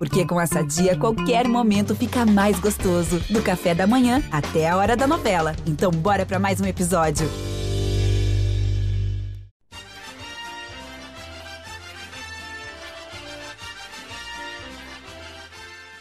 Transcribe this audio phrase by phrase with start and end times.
[0.00, 3.20] Porque com essa dia, qualquer momento fica mais gostoso.
[3.28, 5.54] Do café da manhã até a hora da novela.
[5.66, 7.28] Então, bora para mais um episódio.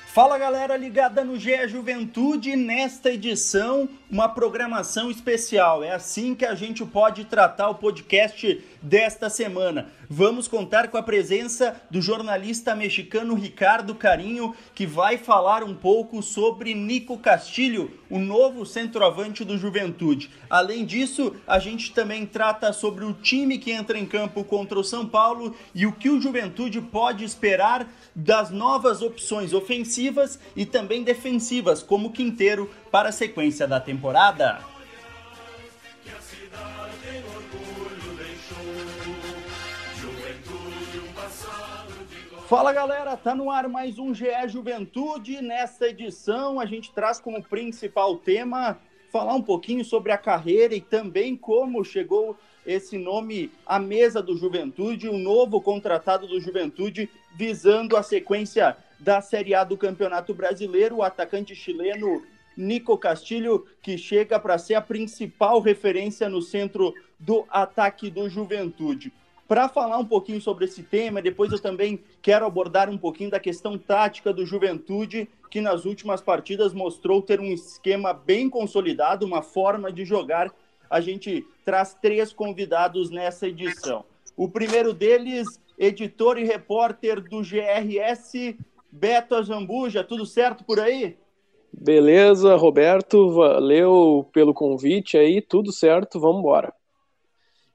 [0.07, 5.83] Fala galera ligada no GE Juventude, nesta edição, uma programação especial.
[5.83, 9.89] É assim que a gente pode tratar o podcast desta semana.
[10.09, 16.23] Vamos contar com a presença do jornalista mexicano Ricardo Carinho, que vai falar um pouco
[16.23, 20.31] sobre Nico Castilho, o novo centroavante do Juventude.
[20.49, 24.83] Além disso, a gente também trata sobre o time que entra em campo contra o
[24.83, 31.03] São Paulo e o que o Juventude pode esperar das novas opções ofensivas e também
[31.03, 33.98] defensivas, como Quinteiro, para a sequência da temporada.
[42.47, 45.41] Fala galera, tá no ar mais um GE Juventude.
[45.41, 48.79] Nesta edição a gente traz como principal tema
[49.11, 54.37] falar um pouquinho sobre a carreira e também como chegou esse nome à mesa do
[54.37, 60.33] Juventude, o um novo contratado do Juventude visando a sequência da Série A do Campeonato
[60.33, 62.23] Brasileiro, o atacante chileno
[62.59, 69.13] Nico Castilho, que chega para ser a principal referência no centro do ataque do Juventude.
[69.47, 73.39] Para falar um pouquinho sobre esse tema, depois eu também quero abordar um pouquinho da
[73.39, 79.41] questão tática do Juventude, que nas últimas partidas mostrou ter um esquema bem consolidado, uma
[79.41, 80.53] forma de jogar.
[80.89, 84.03] A gente traz três convidados nessa edição.
[84.35, 88.55] O primeiro deles, editor e repórter do GRS,
[88.91, 90.03] Beto Azambuja.
[90.03, 91.17] Tudo certo por aí?
[91.71, 93.33] Beleza, Roberto.
[93.33, 95.41] Valeu pelo convite aí.
[95.41, 96.73] Tudo certo, vamos embora.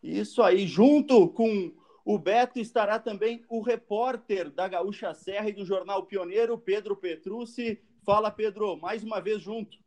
[0.03, 1.73] Isso aí, junto com
[2.05, 7.81] o Beto estará também o repórter da Gaúcha Serra e do Jornal Pioneiro, Pedro Petrucci.
[8.05, 9.79] Fala, Pedro, mais uma vez junto.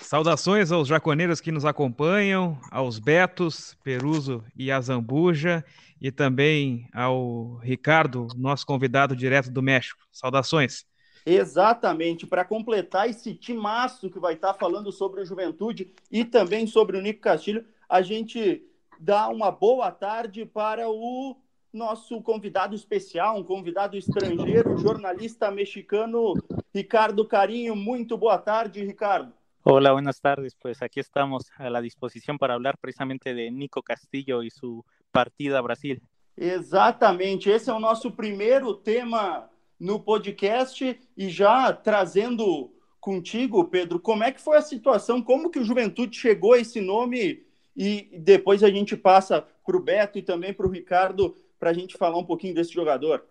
[0.00, 5.64] Saudações aos jaconeiros que nos acompanham, aos Betos, Peruso e Azambuja,
[6.00, 10.00] e também ao Ricardo, nosso convidado direto do México.
[10.10, 10.84] Saudações.
[11.24, 16.96] Exatamente, para completar esse timaço que vai estar falando sobre o Juventude e também sobre
[16.96, 18.64] o Nico Castilho, a gente
[18.98, 21.36] dar uma boa tarde para o
[21.72, 26.34] nosso convidado especial, um convidado estrangeiro, jornalista mexicano
[26.74, 27.76] Ricardo Carinho.
[27.76, 29.32] Muito boa tarde, Ricardo.
[29.62, 30.54] Hola, buenas tardes.
[30.54, 35.58] Pues aquí estamos a la disposición para hablar precisamente de Nico Castillo y su partida
[35.58, 36.02] a Brasil.
[36.36, 39.50] Exatamente, esse é o nosso primeiro tema
[39.80, 42.70] no podcast e já trazendo
[43.00, 46.82] contigo, Pedro, como é que foi a situação, como que o Juventude chegou a esse
[46.82, 47.42] nome
[47.74, 51.72] e depois a gente passa para o Beto e também para o Ricardo para a
[51.72, 53.24] gente falar um pouquinho desse jogador.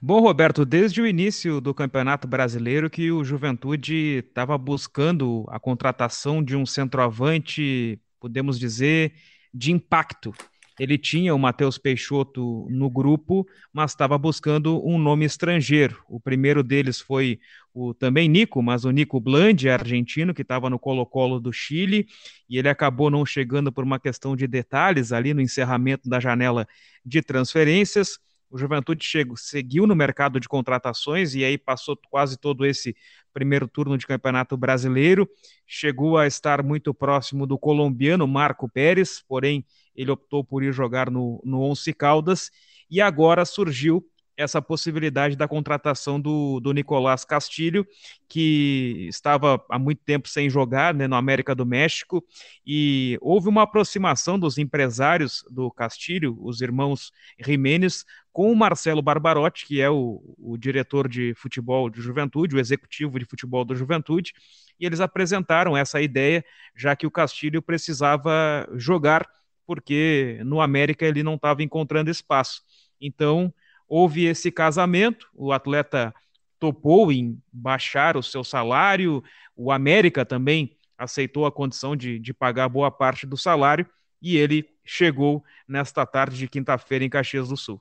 [0.00, 6.42] Bom, Roberto, desde o início do Campeonato Brasileiro que o Juventude estava buscando a contratação
[6.42, 9.14] de um centroavante, podemos dizer,
[9.52, 10.32] de impacto.
[10.78, 16.02] Ele tinha o Matheus Peixoto no grupo, mas estava buscando um nome estrangeiro.
[16.08, 17.40] O primeiro deles foi
[17.72, 22.06] o também Nico, mas o Nico Blandi, argentino, que estava no Colo-Colo do Chile,
[22.48, 26.66] e ele acabou não chegando por uma questão de detalhes ali no encerramento da janela
[27.04, 28.18] de transferências.
[28.50, 32.96] O Juventude chegou, seguiu no mercado de contratações e aí passou quase todo esse
[33.32, 35.28] primeiro turno de Campeonato Brasileiro.
[35.66, 39.64] Chegou a estar muito próximo do colombiano Marco Pérez, porém
[39.96, 42.50] ele optou por ir jogar no, no Once Caldas
[42.90, 44.04] e agora surgiu
[44.36, 47.86] essa possibilidade da contratação do, do Nicolás Castilho,
[48.28, 52.22] que estava há muito tempo sem jogar né, no América do México,
[52.64, 59.64] e houve uma aproximação dos empresários do Castilho, os irmãos Jiménez, com o Marcelo Barbarotti,
[59.64, 64.34] que é o, o diretor de futebol de juventude, o executivo de futebol da juventude,
[64.78, 66.44] e eles apresentaram essa ideia,
[66.76, 69.26] já que o Castilho precisava jogar
[69.66, 72.62] porque no América ele não estava encontrando espaço.
[73.00, 73.52] Então,
[73.88, 76.14] houve esse casamento, o atleta
[76.58, 79.22] topou em baixar o seu salário,
[79.56, 83.86] o América também aceitou a condição de, de pagar boa parte do salário
[84.22, 87.80] e ele chegou nesta tarde de quinta-feira em Caxias do Sul.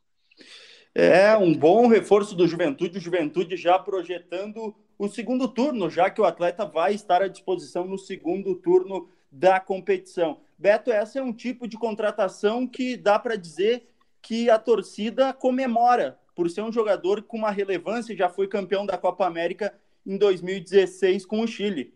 [0.94, 6.22] É um bom reforço do Juventude, o Juventude já projetando o segundo turno, já que
[6.22, 10.40] o atleta vai estar à disposição no segundo turno da competição.
[10.58, 13.88] Beto, essa é um tipo de contratação que dá para dizer
[14.22, 18.98] que a torcida comemora por ser um jogador com uma relevância, já foi campeão da
[18.98, 19.74] Copa América
[20.06, 21.94] em 2016 com o Chile.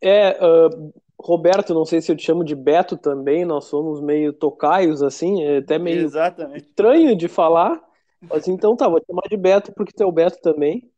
[0.00, 4.32] É, uh, Roberto, não sei se eu te chamo de Beto também, nós somos meio
[4.32, 6.64] tocaios assim, é até meio Exatamente.
[6.64, 7.80] estranho de falar.
[8.20, 10.90] Mas então tá, vou te chamar de Beto porque tu é o Beto também.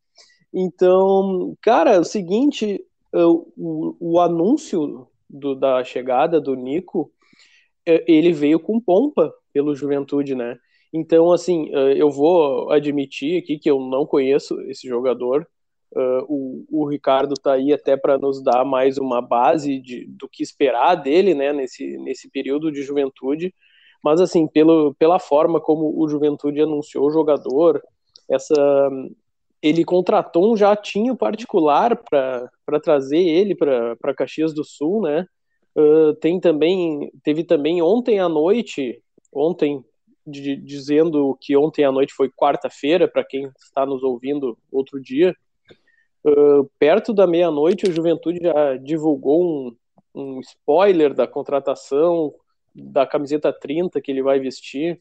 [0.53, 2.83] Então, cara, é o seguinte,
[3.13, 7.13] o, o anúncio do, da chegada do Nico,
[7.87, 10.59] é, ele veio com pompa pelo Juventude, né?
[10.93, 15.47] Então, assim, é, eu vou admitir aqui que eu não conheço esse jogador.
[16.29, 20.43] O, o Ricardo tá aí até para nos dar mais uma base de, do que
[20.43, 23.55] esperar dele, né, nesse, nesse período de juventude.
[24.03, 27.81] Mas, assim, pelo, pela forma como o Juventude anunciou o jogador,
[28.29, 28.91] essa,
[29.65, 35.27] ele contratou um jatinho particular para trazer ele para Caxias do Sul, né?
[35.75, 39.03] Uh, tem também, teve também ontem à noite,
[39.33, 39.83] ontem,
[40.27, 45.35] de, dizendo que ontem à noite foi quarta-feira, para quem está nos ouvindo outro dia,
[46.27, 49.77] uh, perto da meia-noite, o Juventude já divulgou um,
[50.15, 52.35] um spoiler da contratação
[52.75, 55.01] da camiseta 30 que ele vai vestir.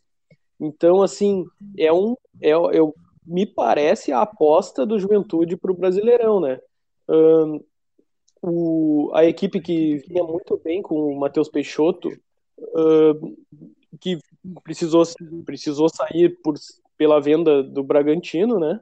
[0.57, 1.44] Então, assim,
[1.77, 2.15] é um.
[2.42, 6.59] É, eu, me parece a aposta do Juventude para o Brasileirão, né?
[7.07, 7.63] Um,
[8.41, 12.09] o, a equipe que vinha muito bem com o Matheus Peixoto,
[12.59, 13.37] uh,
[13.99, 14.17] que
[14.63, 15.03] precisou,
[15.45, 16.55] precisou sair por,
[16.97, 18.79] pela venda do Bragantino, né?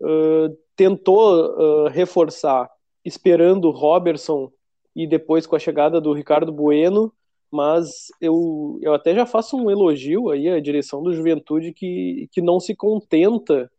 [0.00, 2.70] Uh, tentou uh, reforçar
[3.04, 4.50] esperando o Robertson
[4.96, 7.12] e depois com a chegada do Ricardo Bueno,
[7.50, 12.40] mas eu, eu até já faço um elogio aí à direção do Juventude que, que
[12.40, 13.70] não se contenta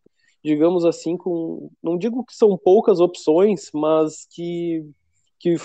[0.46, 1.72] digamos assim, com.
[1.82, 4.86] Não digo que são poucas opções, mas que,
[5.40, 5.56] que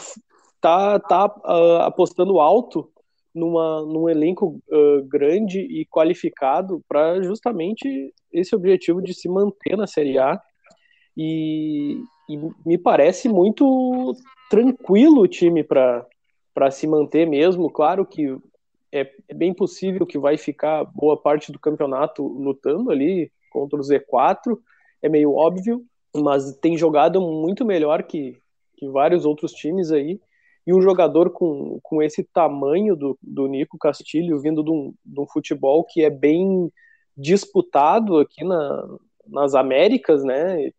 [0.59, 2.91] tá, tá uh, apostando alto
[3.35, 9.87] numa, num elenco uh, grande e qualificado para justamente esse objetivo de se manter na
[9.87, 10.41] Série A.
[11.15, 14.15] E, e me parece muito
[14.49, 17.69] tranquilo o time para se manter mesmo.
[17.71, 18.35] Claro que
[18.91, 23.83] é, é, bem possível que vai ficar boa parte do campeonato lutando ali contra o
[23.83, 24.57] Z4,
[25.03, 28.37] é meio óbvio, mas tem jogado muito melhor que,
[28.77, 30.21] que vários outros times aí.
[30.67, 35.21] E um jogador com, com esse tamanho do, do Nico Castilho, vindo de um, de
[35.21, 36.71] um futebol que é bem
[37.17, 38.89] disputado aqui na,
[39.27, 40.71] nas Américas, né?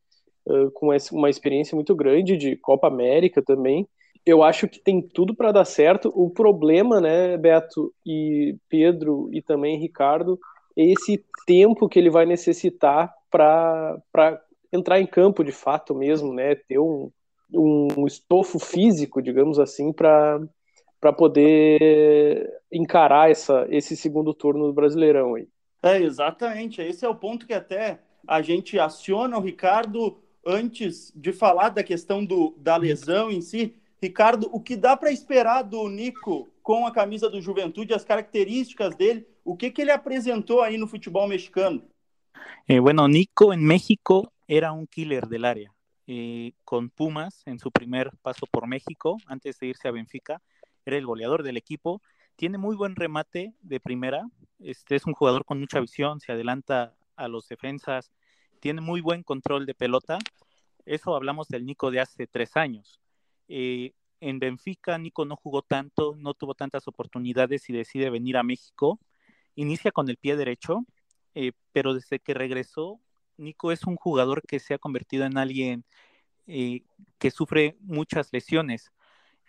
[0.73, 3.87] Com uma experiência muito grande de Copa América também.
[4.25, 6.11] Eu acho que tem tudo para dar certo.
[6.15, 10.39] O problema, né, Beto e Pedro e também Ricardo,
[10.75, 14.01] esse tempo que ele vai necessitar para
[14.71, 16.55] entrar em campo de fato mesmo, né?
[16.55, 17.11] Ter um,
[17.53, 20.47] um estofo físico, digamos assim, para
[21.17, 25.47] poder encarar essa, esse segundo turno do Brasileirão aí.
[25.83, 26.81] É, exatamente.
[26.81, 31.83] Esse é o ponto que até a gente aciona o Ricardo antes de falar da
[31.83, 33.75] questão do, da lesão em si.
[34.01, 38.95] Ricardo, o que dá para esperar do Nico com a camisa do Juventude, as características
[38.95, 41.83] dele, o que, que ele apresentou aí no futebol mexicano?
[42.67, 45.73] Eh, bueno, Nico en México era un killer del área.
[46.07, 50.41] Eh, con Pumas en su primer paso por México, antes de irse a Benfica,
[50.85, 52.01] era el goleador del equipo.
[52.35, 54.27] Tiene muy buen remate de primera.
[54.59, 58.11] Este es un jugador con mucha visión, se adelanta a los defensas,
[58.59, 60.19] tiene muy buen control de pelota.
[60.85, 62.99] Eso hablamos del Nico de hace tres años.
[63.47, 68.43] Eh, en Benfica, Nico no jugó tanto, no tuvo tantas oportunidades y decide venir a
[68.43, 68.99] México.
[69.61, 70.87] Inicia con el pie derecho,
[71.35, 72.99] eh, pero desde que regresó,
[73.37, 75.85] Nico es un jugador que se ha convertido en alguien
[76.47, 76.81] eh,
[77.19, 78.91] que sufre muchas lesiones.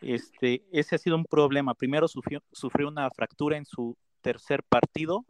[0.03, 1.73] Este, ese ha sido un problema.
[1.73, 5.25] Primero sufrió, sufrió una fractura en su tercer partido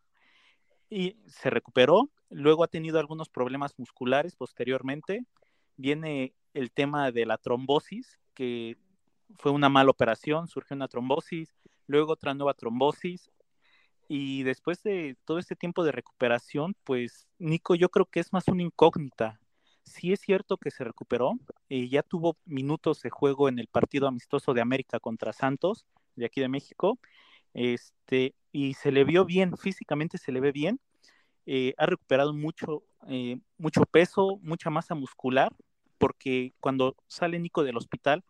[0.91, 2.11] y se recuperó.
[2.29, 5.25] Luego ha tenido algunos problemas musculares posteriormente.
[5.77, 8.79] Viene el tema de la trombosis, que
[9.39, 11.55] fue una mala operación, surgió una trombosis,
[11.87, 13.31] luego otra nueva trombosis
[14.15, 18.47] y después de todo este tiempo de recuperación, pues Nico yo creo que es más
[18.47, 19.41] una incógnita.
[19.85, 21.33] Sí es cierto que se recuperó,
[21.67, 26.27] y ya tuvo minutos de juego en el partido amistoso de América contra Santos, de
[26.27, 26.99] aquí de México,
[27.55, 30.79] este, y se le vio bien, físicamente se le ve bien,
[31.47, 35.57] eh, ha recuperado mucho, eh, mucho peso, mucha masa muscular,
[35.97, 38.25] porque cuando sale Nico del hospital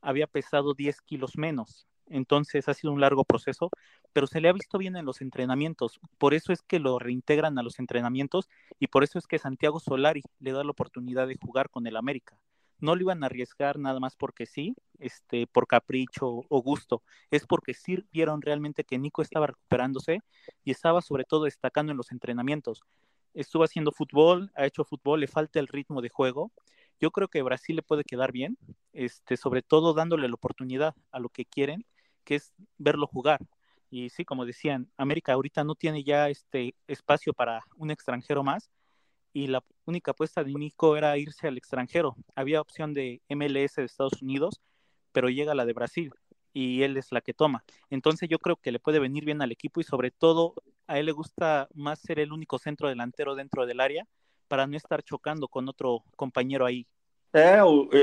[0.00, 3.70] había pesado 10 kilos menos, entonces ha sido un largo proceso,
[4.12, 6.00] pero se le ha visto bien en los entrenamientos.
[6.18, 8.48] Por eso es que lo reintegran a los entrenamientos
[8.78, 11.96] y por eso es que Santiago Solari le da la oportunidad de jugar con el
[11.96, 12.38] América.
[12.80, 17.02] No lo iban a arriesgar nada más porque sí, este, por capricho o gusto.
[17.30, 20.20] Es porque sí vieron realmente que Nico estaba recuperándose
[20.64, 22.82] y estaba sobre todo destacando en los entrenamientos.
[23.34, 26.52] Estuvo haciendo fútbol, ha hecho fútbol, le falta el ritmo de juego.
[27.00, 28.58] Yo creo que Brasil le puede quedar bien,
[28.92, 31.84] este, sobre todo dándole la oportunidad a lo que quieren
[32.28, 33.40] que es verlo jugar.
[33.90, 38.70] Y sí, como decían, América ahorita no tiene ya este espacio para un extranjero más.
[39.32, 42.16] y la única apuesta de Nico era irse al extranjero.
[42.34, 44.60] Había opción de MLS de Estados Unidos,
[45.12, 46.10] pero llega la de Brasil
[46.52, 47.64] y él es la que toma.
[47.88, 50.54] Entonces yo creo que le puede venir bien al equipo y sobre todo
[50.86, 54.06] a él le gusta más ser el único centro delantero dentro del área
[54.48, 56.86] para não estar chocando com outro companheiro aí.
[57.32, 57.60] É,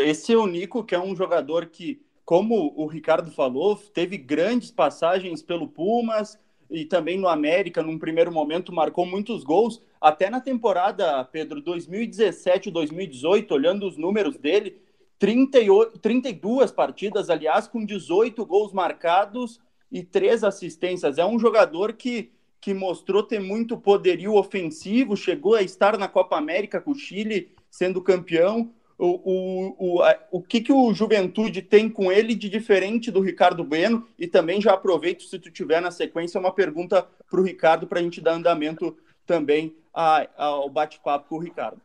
[0.10, 4.72] esse é o Nico, que é um jogador que, como o Ricardo falou, teve grandes
[4.72, 6.40] passagens pelo Pumas
[6.70, 9.80] e também no América, num primeiro momento, marcou muitos gols.
[10.02, 14.78] Até na temporada, Pedro, 2017-2018, olhando os números dele,
[15.20, 21.20] 38, 32 partidas, aliás, com 18 gols marcados e três assistências.
[21.20, 22.32] É um jogador que
[22.66, 27.52] que mostrou ter muito poderio ofensivo, chegou a estar na Copa América com o Chile,
[27.70, 28.74] sendo campeão.
[28.98, 33.20] O, o, o, a, o que, que o Juventude tem com ele de diferente do
[33.20, 34.08] Ricardo Bueno?
[34.18, 38.00] E também já aproveito, se tu tiver na sequência, uma pergunta para o Ricardo para
[38.00, 41.82] a gente dar andamento também a, ao bate-papo com o Ricardo.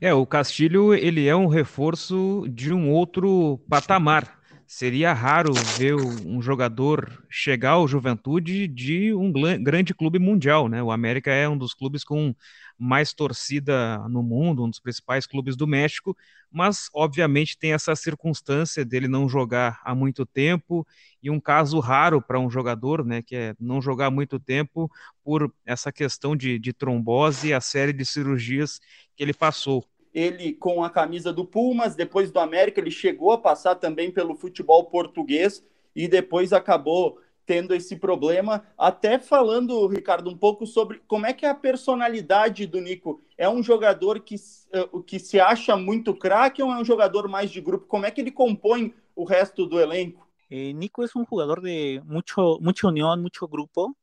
[0.00, 4.40] É, o Castilho ele é um reforço de um outro patamar.
[4.68, 9.32] Seria raro ver um jogador chegar ao Juventude de um
[9.62, 10.82] grande clube mundial, né?
[10.82, 12.34] O América é um dos clubes com
[12.76, 16.16] mais torcida no mundo, um dos principais clubes do México,
[16.50, 20.84] mas obviamente tem essa circunstância dele não jogar há muito tempo
[21.22, 24.90] e um caso raro para um jogador, né, que é não jogar há muito tempo
[25.22, 28.80] por essa questão de, de trombose e a série de cirurgias
[29.16, 33.38] que ele passou ele com a camisa do Pumas, depois do América, ele chegou a
[33.38, 35.62] passar também pelo futebol português
[35.94, 38.64] e depois acabou tendo esse problema.
[38.78, 43.22] Até falando, Ricardo, um pouco sobre como é que é a personalidade do Nico.
[43.36, 44.36] É um jogador que,
[44.72, 47.86] eh, que se acha muito craque ou é um jogador mais de grupo?
[47.86, 50.26] Como é que ele compõe o resto do elenco?
[50.50, 53.94] Eh, Nico é um jogador de muito, muita união, muito grupo.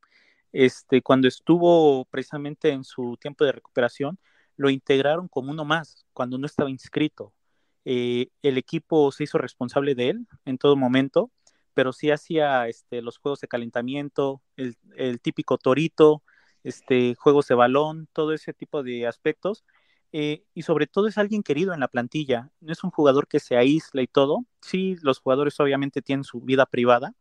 [0.53, 4.15] Este, quando estuvo precisamente em seu tempo de recuperação,
[4.57, 7.33] lo integraron como uno más cuando no estaba inscrito.
[7.85, 11.31] Eh, el equipo se hizo responsable de él en todo momento,
[11.73, 14.75] pero sí hacía este, los juegos de calentamiento, el,
[15.21, 16.23] típico torito,
[16.63, 19.65] este, juegos de balón, todo ese tipo de aspectos.
[20.15, 23.39] Eh, y sobre todo es alguien querido en la plantilla, no es un jugador que
[23.39, 24.45] se aísla y todo.
[24.61, 27.15] Sí, los jugadores obviamente tienen su vida privada,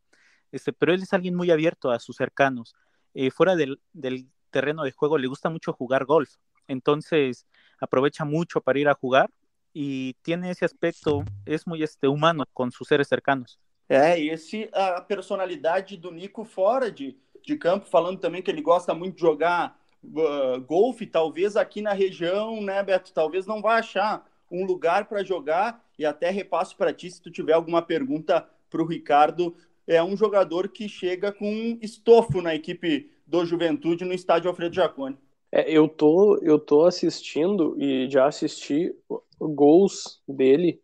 [0.52, 2.74] este, pero él es alguien muy abierto a sus cercanos.
[3.14, 6.36] Eh, fuera del, del terreno de juego le gusta mucho jugar golf,
[6.68, 7.44] entonces
[7.80, 9.28] aprovecha mucho para ir a jugar
[9.74, 13.58] e tiene esse aspecto, é muito este, humano com seus seres cercanos.
[13.88, 18.94] É, esse, a personalidade do Nico fora de, de campo, falando também que ele gosta
[18.94, 24.26] muito de jogar uh, golfe, talvez aqui na região, né, Beto, talvez não vá achar
[24.50, 28.82] um lugar para jogar, e até repasso para ti, se tu tiver alguma pergunta para
[28.82, 34.48] o Ricardo, é um jogador que chega com estofo na equipe do Juventude no estádio
[34.48, 35.16] Alfredo Jaconi.
[35.52, 38.90] É, eu tô eu tô assistindo e já assisti
[39.38, 40.80] gols dele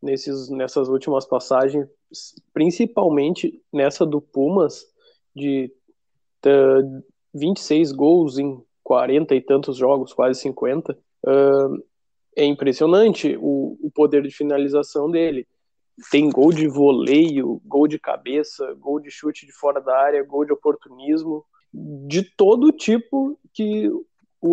[0.00, 1.88] nesses nessas últimas passagens,
[2.54, 4.86] principalmente nessa do Pumas
[5.34, 5.72] de
[6.46, 7.02] uh,
[7.34, 10.96] 26 gols em 40 e tantos jogos, quase 50.
[11.26, 11.84] Uh,
[12.36, 15.44] é impressionante o, o poder de finalização dele.
[16.12, 20.44] Tem gol de voleio, gol de cabeça, gol de chute de fora da área, gol
[20.44, 21.44] de oportunismo
[22.06, 23.90] de todo tipo que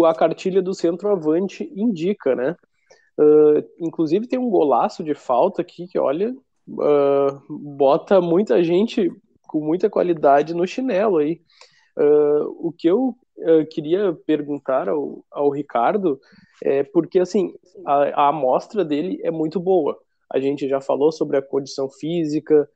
[0.06, 2.56] a cartilha do centroavante indica, né?
[3.18, 6.36] Uh, inclusive tem um golaço de falta aqui que, olha,
[6.68, 9.10] uh, bota muita gente
[9.48, 11.42] com muita qualidade no chinelo aí.
[11.98, 13.16] Uh, o que eu
[13.70, 16.20] queria perguntar ao, ao, Ricardo
[16.64, 17.54] é porque, assim,
[17.86, 19.98] a, a amostra dele é muito boa.
[20.32, 22.68] A gente já falou sobre a condição física,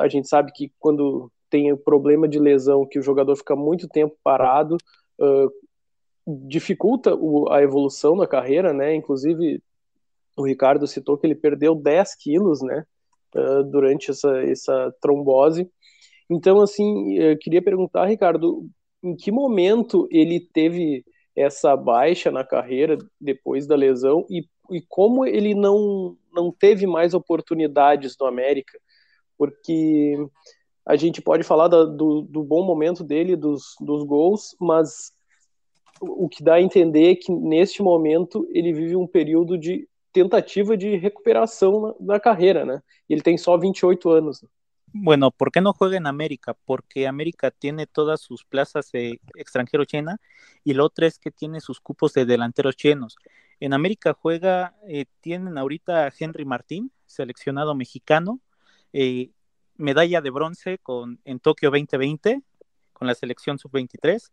[0.00, 3.88] a gente sabe que quando tem o problema de lesão, que o jogador fica muito
[3.88, 4.76] tempo parado,
[5.20, 5.50] uh,
[6.46, 8.94] dificulta o, a evolução na carreira, né?
[8.94, 9.62] Inclusive,
[10.36, 12.84] o Ricardo citou que ele perdeu 10 quilos, né?
[13.34, 15.70] Uh, durante essa, essa trombose.
[16.30, 18.68] Então, assim, eu queria perguntar, Ricardo,
[19.02, 25.24] em que momento ele teve essa baixa na carreira depois da lesão e, e como
[25.24, 28.78] ele não, não teve mais oportunidades no América?
[29.36, 30.16] Porque
[30.88, 35.12] a gente pode falar da, do, do, bom momento dele, dos, dos gols, mas
[36.00, 40.78] o que dá a entender é que neste momento ele vive um período de tentativa
[40.78, 42.82] de recuperação na, na carreira, né?
[43.06, 44.42] Ele tem só 28 anos.
[44.94, 46.56] Bueno, ¿por qué no juega en América?
[46.64, 50.18] Porque América tiene todas sus plazas de extranjero llena
[50.64, 53.16] y lo otro es que tiene sus cupos de delanteros llenos.
[53.60, 58.40] En América juega, eh, tienen ahorita a Henry Martín, seleccionado mexicano,
[58.94, 59.32] eh,
[59.78, 62.42] medalla de bronce con, en Tokio 2020
[62.92, 64.30] con la selección sub-23.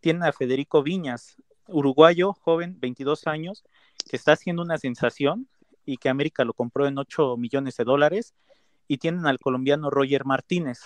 [0.00, 3.64] Tienen a Federico Viñas, uruguayo, joven, 22 años,
[4.08, 5.48] que está haciendo una sensación
[5.84, 8.34] y que América lo compró en 8 millones de dólares.
[8.86, 10.80] Y tienen al colombiano Roger Martínez,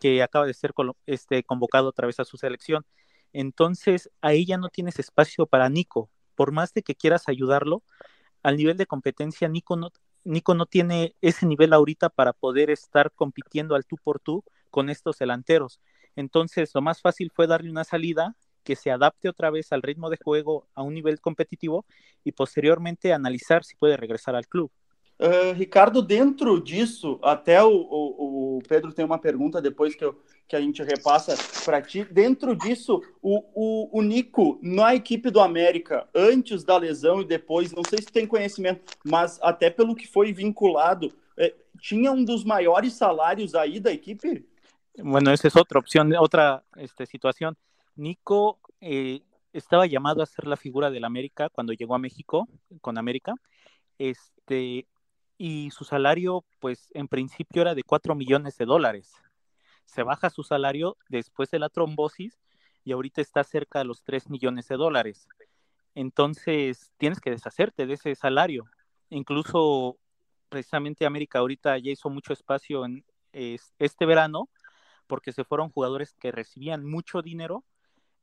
[0.00, 0.74] que acaba de ser
[1.06, 2.84] este, convocado otra vez a su selección.
[3.32, 6.10] Entonces, ahí ya no tienes espacio para Nico.
[6.34, 7.82] Por más de que quieras ayudarlo,
[8.42, 9.90] al nivel de competencia, Nico no,
[10.24, 14.90] Nico no tiene ese nivel ahorita para poder estar compitiendo al tú por tú con
[14.90, 15.80] estos delanteros.
[16.16, 20.10] Entonces, lo más fácil fue darle una salida que se adapte otra vez al ritmo
[20.10, 21.84] de juego a un nivel competitivo
[22.24, 24.70] y posteriormente analisar si puede regresar al club.
[25.16, 30.60] Uh, Ricardo, dentro disso, até o, Pedro tem uma pergunta depois que, eu, que a
[30.60, 31.34] gente repassa
[31.64, 32.04] para ti.
[32.04, 37.72] Dentro disso, o, o, o Nico, na equipe do América, antes da lesão e depois,
[37.72, 42.44] não sei se tem conhecimento, mas até pelo que foi vinculado, eh, tinha um dos
[42.44, 44.46] maiores salários aí da equipe?
[44.98, 47.56] Bueno, esa es otra opción, otra este, situación.
[47.96, 49.22] Nico eh,
[49.52, 52.48] estaba llamado a ser la figura del América cuando llegó a México
[52.80, 53.34] con América.
[53.98, 54.86] Este,
[55.36, 59.12] y su salario, pues en principio era de 4 millones de dólares.
[59.86, 62.40] Se baja su salario después de la trombosis
[62.84, 65.28] y ahorita está cerca de los 3 millones de dólares.
[65.94, 68.64] Entonces, tienes que deshacerte de ese salario.
[69.10, 69.98] Incluso,
[70.48, 74.48] precisamente América ahorita ya hizo mucho espacio en este verano
[75.06, 77.64] porque se fueron jugadores que recibían mucho dinero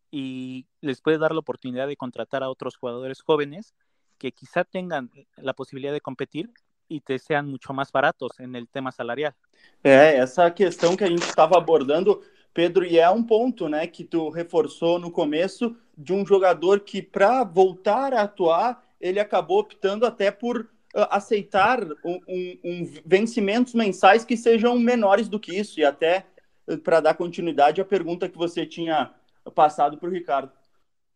[0.10, 3.76] y les puede dar la oportunidad de contratar a otros jugadores jóvenes
[4.18, 6.52] que quizá tengan la posibilidad de competir
[6.92, 9.34] e te sejam muito mais baratos no tema salarial.
[9.82, 12.22] É, essa questão que a gente estava abordando,
[12.54, 17.02] Pedro, e é um ponto né, que tu reforçou no começo de um jogador que,
[17.02, 20.68] para voltar a atuar, ele acabou optando até por uh,
[21.10, 26.26] aceitar um, um, um, vencimentos mensais que sejam menores do que isso, e até
[26.68, 29.14] uh, para dar continuidade à pergunta que você tinha
[29.56, 30.52] passado para o Ricardo.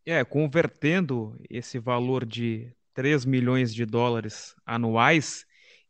[0.06, 5.45] É, convertendo esse valor de 3 milhões de dólares anuais,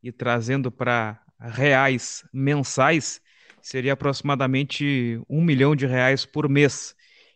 [0.06, 3.20] e trazendo para reais mensais,
[3.60, 6.94] seria aproximadamente um milhão de reais por mês.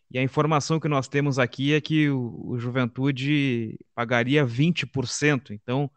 [0.09, 5.91] E a informação que nós temos aqui é que o, o Juventude pagaria 20%, então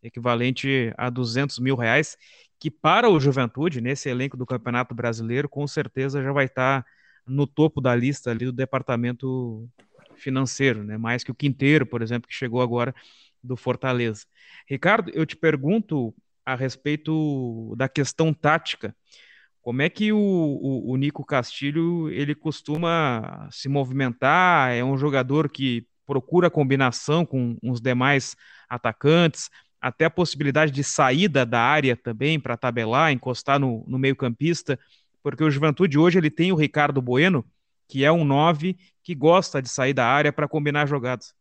[0.00, 2.16] equivalente a 200 mil reais,
[2.60, 6.86] que para o Juventude, nesse elenco do Campeonato Brasileiro, com certeza já vai estar
[7.26, 9.68] no topo da lista ali do departamento
[10.14, 10.96] financeiro, né?
[10.96, 12.94] mais que o Quinteiro, por exemplo, que chegou agora
[13.42, 14.24] do Fortaleza.
[14.68, 18.94] Ricardo, eu te pergunto a respeito da questão tática.
[19.62, 24.72] Como é que o, o, o, Nico Castilho ele costuma se movimentar?
[24.72, 28.34] É um jogador que procura combinação com os demais
[28.68, 29.50] atacantes,
[29.80, 34.78] até a possibilidade de saída da área também para tabelar, encostar no, no meio-campista,
[35.22, 37.44] porque o Juventude hoje ele tem o Ricardo Bueno,
[37.88, 41.34] que é um 9 que gosta de sair da área para combinar jogadas.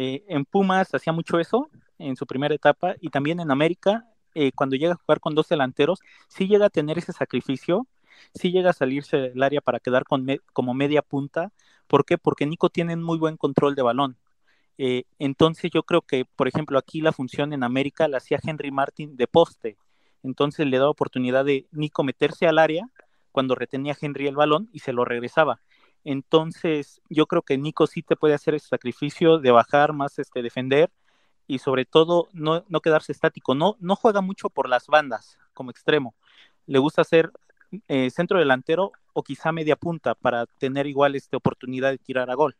[0.00, 4.52] Eh, en Pumas hacía mucho eso en su primera etapa y también en América, eh,
[4.52, 7.88] cuando llega a jugar con dos delanteros, sí llega a tener ese sacrificio,
[8.32, 11.52] sí llega a salirse del área para quedar con como media punta.
[11.88, 12.16] ¿Por qué?
[12.16, 14.16] Porque Nico tiene muy buen control de balón.
[14.78, 18.70] Eh, entonces yo creo que, por ejemplo, aquí la función en América la hacía Henry
[18.70, 19.78] Martin de poste.
[20.22, 22.88] Entonces le da oportunidad de Nico meterse al área
[23.32, 25.60] cuando retenía Henry el balón y se lo regresaba.
[26.10, 30.40] Entonces, yo creo que Nico sí te puede hacer ese sacrificio de bajar más, este,
[30.40, 30.90] defender
[31.46, 33.54] y sobre todo no, no quedarse estático.
[33.54, 36.14] No, no juega mucho por las bandas como extremo.
[36.64, 37.30] Le gusta ser
[37.88, 42.34] eh, centro delantero o quizá media punta para tener igual esta oportunidad de tirar a
[42.34, 42.56] gol.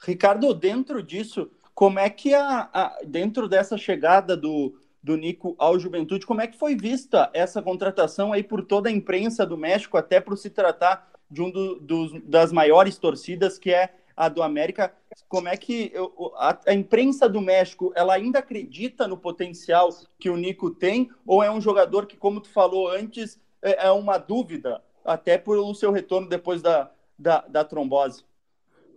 [0.00, 5.78] Ricardo, dentro disso, como é que a, a, dentro dessa chegada do, do Nico ao
[5.78, 9.98] Juventude, como é que foi vista essa contratação aí por toda a imprensa do México,
[9.98, 14.42] até por se tratar de um do, dos, das maiores torcidas, que é a do
[14.42, 14.94] América.
[15.28, 20.30] Como é que eu, a, a, imprensa do México ela ainda acredita no potencial que
[20.30, 24.18] o Nico tem, ou é um jogador que, como tu falou antes, é, é uma
[24.18, 28.24] dúvida, até pelo seu retorno depois da, da, da trombose?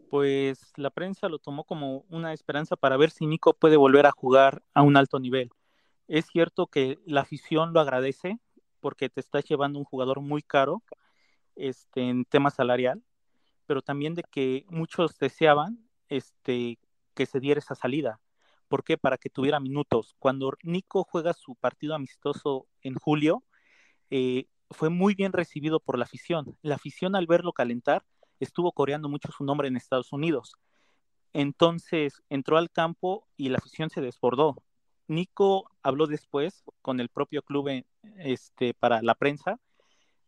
[0.09, 4.11] Pues la prensa lo tomó como una esperanza para ver si Nico puede volver a
[4.11, 5.51] jugar a un alto nivel.
[6.07, 8.39] Es cierto que la afición lo agradece
[8.79, 10.81] porque te estás llevando un jugador muy caro,
[11.59, 13.03] este, en tema salarial,
[13.65, 16.79] pero también de que muchos deseaban este,
[17.13, 18.19] que se diera esa salida.
[18.67, 18.97] ¿Por qué?
[18.97, 20.15] Para que tuviera minutos.
[20.19, 23.43] Cuando Nico juega su partido amistoso en julio,
[24.09, 26.57] eh, fue muy bien recibido por la afición.
[26.61, 28.05] La afición al verlo calentar
[28.39, 30.55] estuvo coreando mucho su nombre en Estados Unidos.
[31.33, 34.63] Entonces entró al campo y la afición se desbordó.
[35.07, 37.85] Nico habló después con el propio club eh,
[38.17, 39.59] este, para la prensa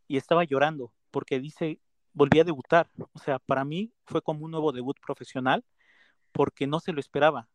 [0.08, 1.80] y estaba llorando porque dice,
[2.14, 2.90] volví a debutar.
[3.14, 5.64] O sea, para mí fue como un nuevo debut profesional,
[6.32, 7.48] porque no se lo esperaba.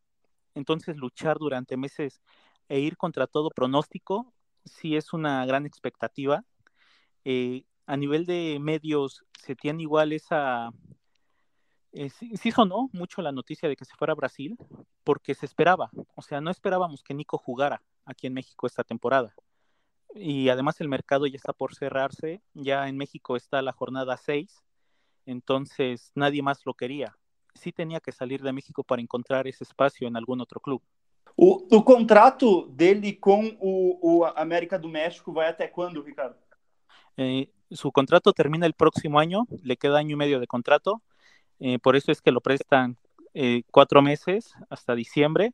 [0.55, 2.21] Entonces luchar durante meses
[2.69, 4.33] e ir contra todo pronóstico
[4.65, 6.43] sí es una gran expectativa.
[7.25, 10.71] Eh, a nivel de medios se tiene igual esa...
[11.93, 14.57] Eh, sí, sonó mucho la noticia de que se fuera a Brasil
[15.03, 19.33] porque se esperaba, o sea, no esperábamos que Nico jugara aquí en México esta temporada.
[20.15, 24.63] Y además el mercado ya está por cerrarse, ya en México está la jornada 6,
[25.25, 27.15] entonces nadie más lo quería.
[27.53, 30.81] Sí tenía que salir de México para encontrar ese espacio en algún otro club.
[31.35, 36.37] O, o contrato dele com o, o América do México vai até quando, Ricardo?
[37.15, 41.03] Eh, su contrato termina el próximo año, le queda año y medio de contrato,
[41.59, 42.97] eh, por eso es que lo prestan
[43.33, 45.53] eh, cuatro meses hasta diciembre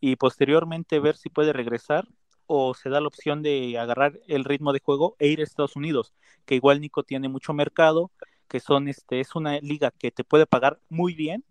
[0.00, 2.06] y posteriormente ver si puede regresar
[2.46, 5.76] o se da la opción de agarrar el ritmo de juego e ir a Estados
[5.76, 6.12] Unidos,
[6.44, 8.10] que igual Nico tiene mucho mercado,
[8.48, 11.44] que son este es una liga que te puede pagar muy bien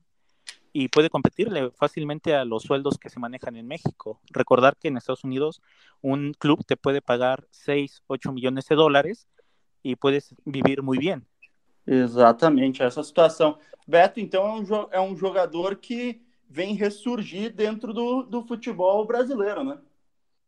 [0.71, 4.19] y puede competirle fácilmente a los sueldos que se manejan en México.
[4.31, 5.61] Recordar que en Estados Unidos
[6.01, 9.27] un club te puede pagar 6, 8 millones de dólares
[9.83, 11.21] e puedes vivir muito bem.
[11.85, 13.59] Exatamente, essa situação.
[13.85, 19.79] Beto, então, é um, é um jogador que vem ressurgir dentro do, do futebol brasileiro?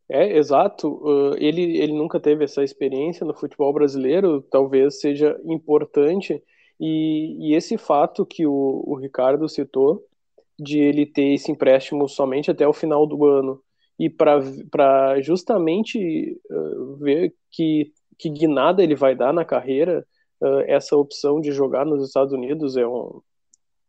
[0.09, 0.87] É, exato.
[0.87, 6.41] Uh, ele, ele nunca teve essa experiência no futebol brasileiro, talvez seja importante.
[6.79, 10.03] E, e esse fato que o, o Ricardo citou,
[10.57, 13.61] de ele ter esse empréstimo somente até o final do ano
[13.99, 20.05] e para justamente uh, ver que, que guinada ele vai dar na carreira,
[20.41, 23.21] uh, essa opção de jogar nos Estados Unidos é, um,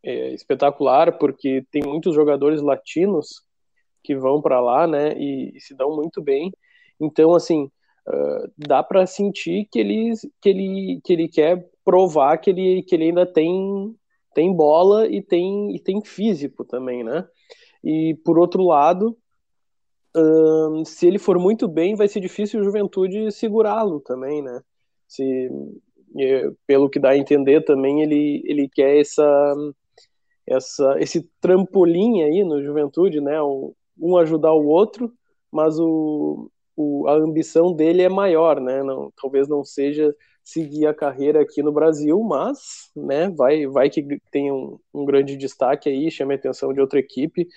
[0.02, 3.42] é espetacular, porque tem muitos jogadores latinos
[4.07, 6.53] que vão para lá, né, e, e, se dão muito bem.
[7.01, 7.64] Então, assim,
[8.09, 12.95] uh, dá para sentir que ele, que, ele, que ele quer provar que ele, que
[12.95, 13.95] ele ainda tem
[14.37, 17.27] tem bola e tem, e tem físico também, né?
[17.83, 19.16] E por outro lado,
[20.14, 24.61] hum, se ele for muito bem, vai ser difícil o Juventude segurá-lo também, né?
[25.09, 25.49] Se,
[26.66, 29.55] pelo que dá a entender também, ele, ele quer essa,
[30.47, 33.38] essa, esse trampolim aí no Juventude, né?
[33.98, 35.12] Um ajudar o outro,
[35.50, 38.82] mas o, o, a ambição dele é maior, né?
[38.82, 40.14] Não, talvez não seja
[40.46, 45.37] seguir a carreira aqui no Brasil, mas né, vai, vai que tem um, um grande
[45.37, 47.48] destaque aí, chame a atenção de outra equipe,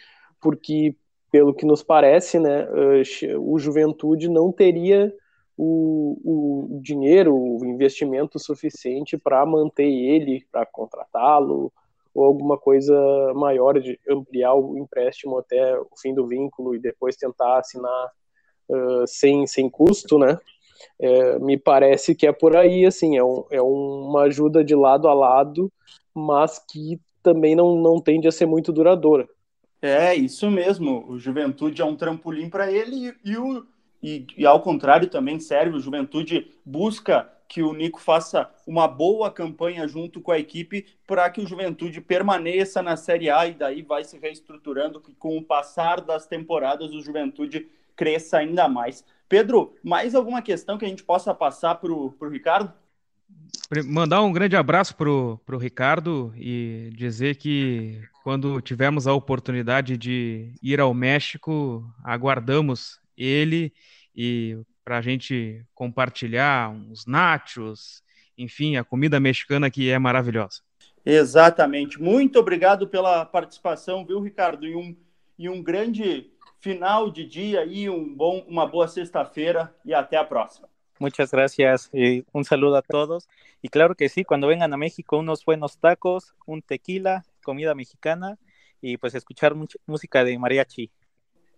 [0.42, 0.96] porque
[1.32, 5.14] pelo que nos parece, né, eh, o Juventude não teria
[5.56, 11.72] o, o dinheiro, o investimento suficiente para manter ele, para contratá-lo,
[12.14, 12.94] ou alguma coisa
[13.36, 18.12] maior de ampliar o empréstimo até o fim do vínculo e depois tentar assinar
[18.70, 20.38] uh, sem, sem custo, né?
[21.00, 25.08] É, me parece que é por aí, assim, é, um, é uma ajuda de lado
[25.08, 25.72] a lado,
[26.14, 29.28] mas que também não, não tende a ser muito duradoura.
[29.82, 31.06] É, isso mesmo.
[31.08, 33.66] O Juventude é um trampolim para ele e, e, o,
[34.02, 35.78] e, e, ao contrário também serve.
[35.78, 41.28] O Juventude busca que o Nico faça uma boa campanha junto com a equipe para
[41.32, 45.44] que o Juventude permaneça na Série A e daí vai se reestruturando que com o
[45.44, 49.04] passar das temporadas o Juventude cresça ainda mais.
[49.28, 52.72] Pedro, mais alguma questão que a gente possa passar para o Ricardo?
[53.86, 60.54] Mandar um grande abraço para o Ricardo e dizer que quando tivermos a oportunidade de
[60.62, 63.74] ir ao México, aguardamos ele
[64.16, 64.58] e
[64.90, 68.02] para a gente compartilhar uns nachos,
[68.36, 70.64] enfim, a comida mexicana que é maravilhosa.
[71.06, 72.02] Exatamente.
[72.02, 74.66] Muito obrigado pela participação, viu, Ricardo?
[74.66, 74.98] E um,
[75.38, 80.24] e um grande final de dia e um bom, uma boa sexta-feira e até a
[80.24, 80.68] próxima.
[81.00, 83.30] Muchas gracias y un saludo a todos.
[83.62, 88.40] Y claro que sí, cuando vengan a México, unos buenos tacos, un tequila, comida mexicana
[88.82, 89.54] e pues escuchar
[89.86, 90.90] música de mariachi.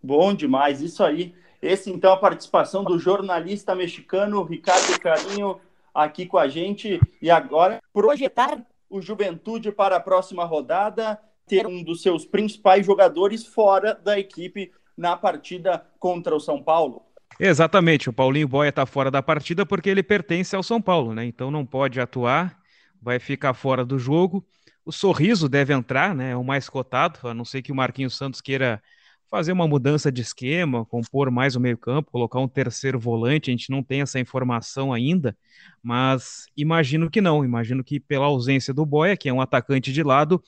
[0.04, 1.34] Bom demais, isso aí.
[1.62, 5.60] Esse então a participação do jornalista mexicano Ricardo Carinho
[5.94, 11.84] aqui com a gente e agora projetar o Juventude para a próxima rodada, ter um
[11.84, 17.04] dos seus principais jogadores fora da equipe na partida contra o São Paulo.
[17.40, 21.26] Exatamente, o Paulinho Boia está fora da partida porque ele pertence ao São Paulo, né?
[21.26, 22.58] Então não pode atuar,
[23.02, 24.46] vai ficar fora do jogo.
[24.84, 26.32] O sorriso deve entrar, né?
[26.32, 28.82] É o mais cotado, a não ser que o Marquinhos Santos queira
[29.32, 33.50] fazer uma mudança de esquema, compor mais o meio-campo, colocar um terceiro volante.
[33.50, 35.38] A gente não tem essa informação ainda,
[35.82, 37.46] mas imagino que não.
[37.46, 40.44] Imagino que pela ausência do Boia, que é um atacante de lado,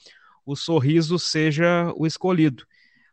[0.45, 2.65] o sorriso seja o escolhido.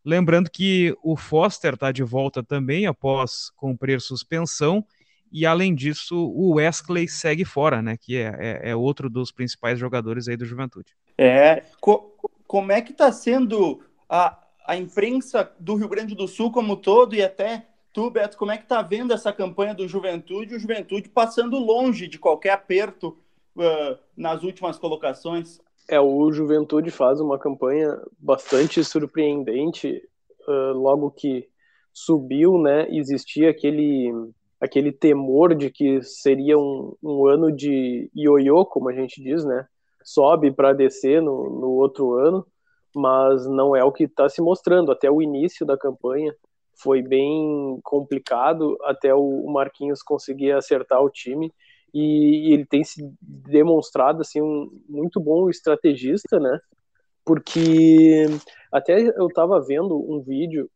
[0.04, 4.84] Lembrando que o Foster está de volta também após cumprir suspensão.
[5.30, 7.96] E além disso, o Wesley segue fora, né?
[7.96, 10.96] Que é, é, é outro dos principais jogadores aí do Juventude.
[11.16, 11.62] É.
[11.80, 12.10] Co
[12.44, 14.36] como é que está sendo a,
[14.70, 18.56] a imprensa do Rio Grande do Sul como todo e até tu, Beto, como é
[18.56, 23.18] que tá vendo essa campanha do Juventude, o Juventude passando longe de qualquer aperto
[23.56, 25.60] uh, nas últimas colocações?
[25.88, 30.00] É, o Juventude faz uma campanha bastante surpreendente,
[30.46, 31.48] uh, logo que
[31.92, 34.12] subiu, né, existia aquele
[34.60, 39.66] aquele temor de que seria um, um ano de ioiô, como a gente diz, né,
[40.04, 42.46] sobe para descer no, no outro ano,
[42.94, 44.92] mas não é o que está se mostrando.
[44.92, 46.34] Até o início da campanha
[46.74, 51.52] foi bem complicado, até o Marquinhos conseguir acertar o time,
[51.92, 56.58] e, ele tem se demonstrado assim um muito bom estrategista, né?
[57.24, 58.26] Porque
[58.72, 60.70] até eu estava vendo um vídeo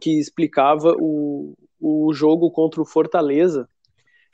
[0.00, 3.68] que explicava o, o jogo contra o Fortaleza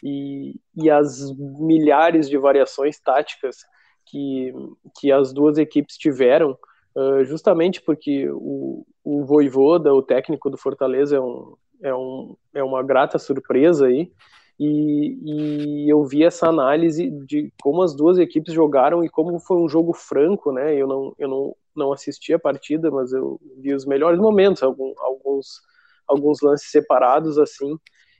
[0.02, 3.56] e, e as milhares de variações táticas
[4.04, 4.52] que,
[4.98, 6.56] que as duas equipes tiveram,
[6.96, 12.64] uh, justamente porque o, o Voivoda, o técnico do Fortaleza, é, um, é, um, é
[12.64, 14.10] uma grata surpresa aí,
[14.58, 15.18] e,
[15.84, 19.68] e, eu vi essa análise de como as duas equipes jogaram e como foi um
[19.68, 20.74] jogo franco, né?
[20.74, 24.94] Eu não, eu não, não assisti a partida, mas eu vi os melhores momentos, algum,
[24.98, 25.60] alguns,
[26.08, 27.78] alguns lances separados assim,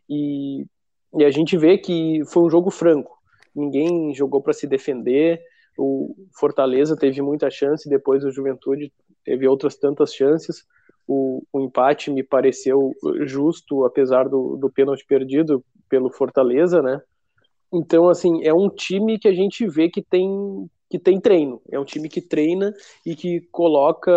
[0.08, 0.66] e,
[1.14, 3.16] e a gente vê que foi um jogo franco.
[3.54, 5.40] Ninguém jogou para se defender,
[5.76, 8.92] o Fortaleza teve muita chance, depois o Juventude
[9.24, 10.64] teve outras tantas chances.
[11.06, 17.00] O, o empate me pareceu justo, apesar do, do pênalti perdido pelo Fortaleza, né?
[17.72, 21.60] Então, assim, é um time que a gente vê que tem, que tem treino.
[21.70, 22.72] É um time que treina
[23.04, 24.12] e que coloca,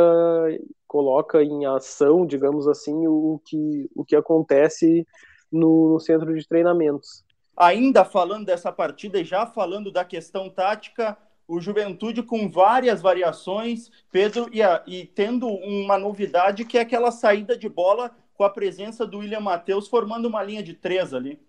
[0.88, 5.06] coloca em ação, digamos assim, o que, o que acontece
[5.52, 7.24] no, no centro de treinamentos.
[7.58, 11.18] Ainda falando dessa partida e já falando da questão tática,
[11.50, 17.12] o Juventude com várias variações, Pedro, e, a, e, tendo uma novidade que é aquela
[17.12, 21.40] saída de bola com a presença do William Matheus formando uma linha de três ali.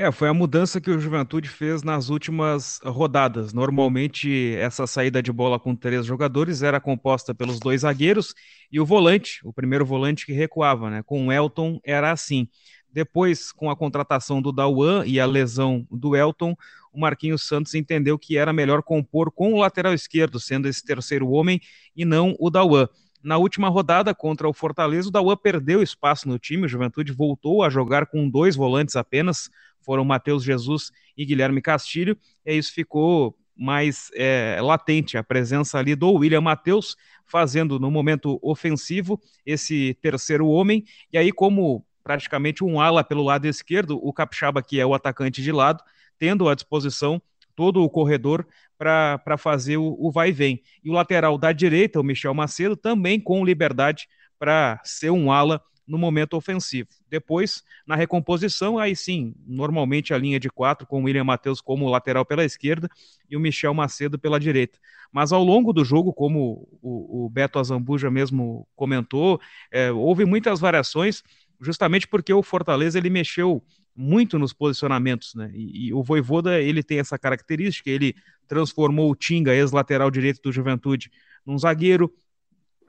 [0.00, 3.52] É, foi a mudança que o Juventude fez nas últimas rodadas.
[3.52, 8.32] Normalmente, essa saída de bola com três jogadores era composta pelos dois zagueiros
[8.70, 11.02] e o volante, o primeiro volante que recuava, né?
[11.02, 12.48] Com o Elton era assim.
[12.92, 16.54] Depois, com a contratação do Dauan e a lesão do Elton,
[16.92, 21.28] o Marquinhos Santos entendeu que era melhor compor com o lateral esquerdo, sendo esse terceiro
[21.28, 21.60] homem,
[21.94, 22.88] e não o Dauan.
[23.22, 27.62] Na última rodada contra o Fortaleza, o Dauan perdeu espaço no time, o Juventude voltou
[27.62, 33.36] a jogar com dois volantes apenas, foram Matheus Jesus e Guilherme Castilho, e isso ficou
[33.56, 36.96] mais é, latente, a presença ali do William Matheus,
[37.26, 43.44] fazendo no momento ofensivo esse terceiro homem, e aí como praticamente um ala pelo lado
[43.44, 45.84] esquerdo, o Capixaba, que é o atacante de lado,
[46.18, 47.20] tendo à disposição
[47.54, 48.46] todo o corredor
[48.78, 50.62] para fazer o, o vai e vem.
[50.82, 55.60] E o lateral da direita, o Michel Macedo, também com liberdade para ser um ala
[55.86, 56.88] no momento ofensivo.
[57.10, 61.90] Depois, na recomposição, aí sim, normalmente a linha de quatro, com o William Matheus como
[61.90, 62.88] lateral pela esquerda
[63.28, 64.78] e o Michel Macedo pela direita.
[65.12, 69.38] Mas ao longo do jogo, como o, o Beto Azambuja mesmo comentou,
[69.70, 71.22] é, houve muitas variações
[71.60, 73.62] justamente porque o Fortaleza ele mexeu
[73.94, 75.50] muito nos posicionamentos, né?
[75.52, 78.14] E, e, o Voivoda ele tem essa característica, ele
[78.46, 81.10] transformou o Tinga, ex-lateral direito do Juventude,
[81.44, 82.12] num zagueiro,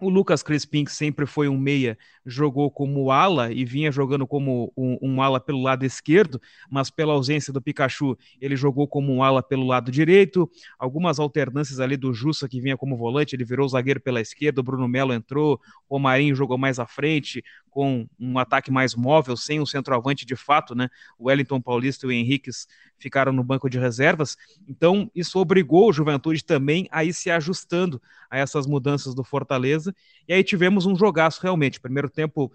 [0.01, 4.71] o Lucas Crispim, que sempre foi um meia, jogou como ala e vinha jogando como
[4.77, 9.21] um, um, ala pelo lado esquerdo, mas pela ausência do Pikachu, ele jogou como um
[9.21, 10.49] ala pelo lado direito.
[10.77, 14.63] Algumas alternâncias ali do Jussa, que vinha como volante, ele virou zagueiro pela esquerda, o
[14.63, 19.59] Bruno Melo entrou, o Marinho jogou mais à frente, com um ataque mais móvel, sem
[19.59, 20.89] um centroavante de fato, né?
[21.17, 24.37] O Wellington Paulista e o Henriques ficaram no banco de reservas.
[24.67, 29.95] Então, isso obrigou o Juventude também a ir se ajustando a essas mudanças do Fortaleza.
[30.27, 31.79] E aí tivemos um jogaço realmente.
[31.79, 32.51] Primeiro tempo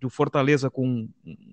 [0.00, 1.08] do Fortaleza com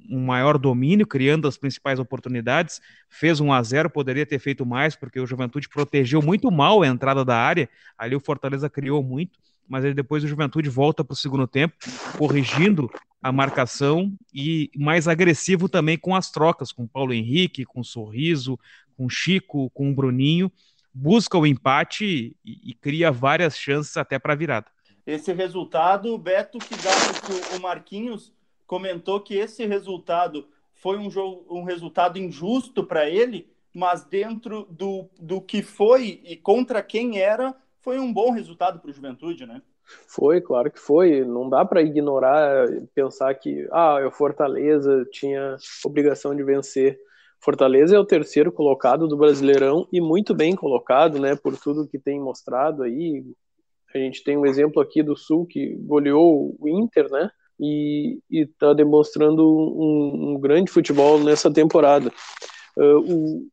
[0.10, 4.94] um maior domínio, criando as principais oportunidades, fez um a 0, poderia ter feito mais,
[4.96, 7.70] porque o Juventude protegeu muito mal a entrada da área.
[7.98, 11.76] Ali o Fortaleza criou muito mas aí depois o Juventude volta para o segundo tempo,
[12.18, 12.90] corrigindo
[13.22, 18.60] a marcação e mais agressivo também com as trocas, com Paulo Henrique, com Sorriso,
[18.98, 20.52] com Chico, com o Bruninho,
[20.94, 24.68] busca o empate e, e cria várias chances até para a virada.
[25.06, 28.34] Esse resultado, Beto que dá o Marquinhos
[28.68, 35.10] comentou que esse resultado foi um, jogo, um resultado injusto para ele, mas dentro do,
[35.20, 39.62] do que foi e contra quem era, foi um bom resultado para o Juventude, né?
[40.08, 41.26] Foi, claro que foi.
[41.26, 47.00] Não dá para ignorar, pensar que ah, o Fortaleza tinha obrigação de vencer.
[47.40, 51.36] Fortaleza é o terceiro colocado do Brasileirão e muito bem colocado, né?
[51.36, 53.24] Por tudo que tem mostrado aí,
[53.94, 57.30] A gente tem um exemplo aqui do Sul que goleou o Inter, né?
[57.60, 62.12] E está demonstrando um, um, grande futebol nessa temporada.
[62.78, 63.48] Uh, o,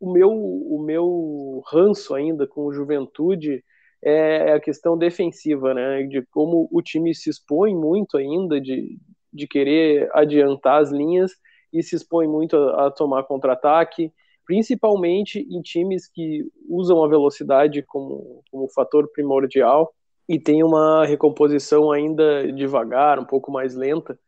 [0.00, 3.62] o, meu, o meu ranço ainda com o Juventude
[4.04, 6.02] é a questão defensiva, né?
[6.04, 8.98] De como o time se expõe muito ainda, de,
[9.32, 11.32] de querer adiantar as linhas
[11.72, 14.12] e se expõe muito a, a tomar contra-ataque,
[14.44, 19.92] principalmente em times que usam a velocidade como, como fator primordial
[20.28, 24.18] e tem uma recomposição ainda devagar, um pouco mais lenta.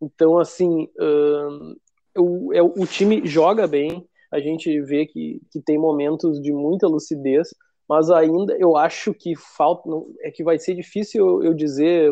[0.00, 1.76] Então, assim, uh,
[2.20, 6.86] o, é, o time joga bem, a gente vê que, que tem momentos de muita
[6.86, 7.48] lucidez,
[7.88, 9.88] mas ainda eu acho que falta,
[10.20, 12.10] é que vai ser difícil eu, dizer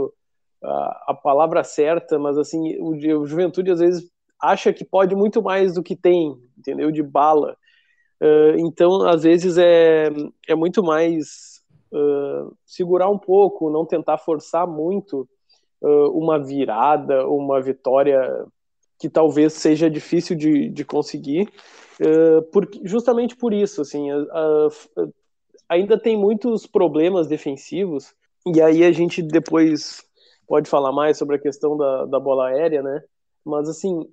[0.63, 5.75] a, a, palavra certa, mas assim, o, Juventude às vezes acha que pode muito mais
[5.75, 6.91] do que tem, entendeu?
[6.91, 7.57] De bala.
[8.21, 10.09] Uh, então, às vezes, é,
[10.49, 15.29] é muito mais uh, segurar um pouco, não tentar forçar muito
[16.15, 18.47] uma virada, uma vitória
[19.01, 21.49] que talvez seja difícil de, de conseguir,
[22.85, 24.09] justamente por isso, assim,
[25.73, 28.15] ainda tem muitos problemas defensivos,
[28.47, 30.03] e aí a gente depois
[30.47, 33.03] pode falar mais sobre a questão da, da bola aérea, né?
[33.45, 34.07] Mas, assim,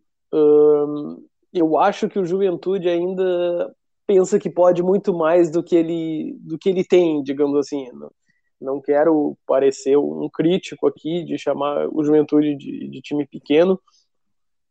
[1.54, 3.76] eu acho que o Juventude ainda
[4.08, 7.92] pensa que pode muito mais do que ele do que ele tem, digamos assim.
[7.92, 8.12] Não,
[8.60, 13.80] não quero parecer um crítico aqui de chamar o Juventude de, de time pequeno,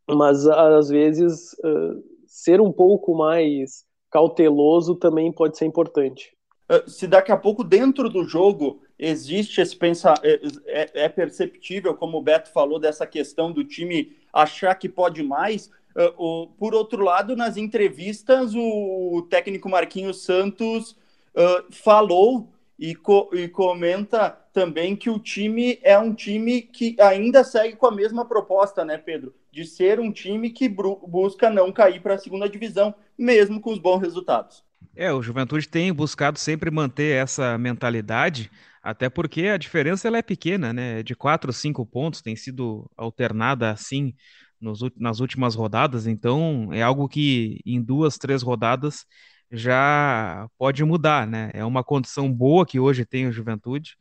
[0.08, 6.37] mas às vezes uh, ser um pouco mais cauteloso também pode ser importante.
[6.86, 12.18] Se daqui a pouco dentro do jogo existe esse pensamento, é, é, é perceptível, como
[12.18, 15.70] o Beto falou, dessa questão do time achar que pode mais.
[15.96, 20.92] Uh, por outro lado, nas entrevistas, o, técnico Marquinhos Santos
[21.34, 27.42] uh, falou e, co e, comenta também que o time é um time que ainda
[27.42, 29.34] segue com a mesma proposta, né, Pedro?
[29.50, 33.78] De ser um time que busca não cair para a segunda divisão, mesmo com os
[33.78, 34.67] bons resultados.
[34.94, 38.50] É, o Juventude tem buscado sempre manter essa mentalidade,
[38.82, 41.02] até porque a diferença ela é pequena, né?
[41.02, 44.14] De quatro, cinco pontos, tem sido alternada assim
[44.60, 49.04] nos, nas últimas rodadas, então é algo que em duas, três rodadas
[49.50, 51.50] já pode mudar, né?
[51.54, 53.96] É uma condição boa que hoje tem o Juventude,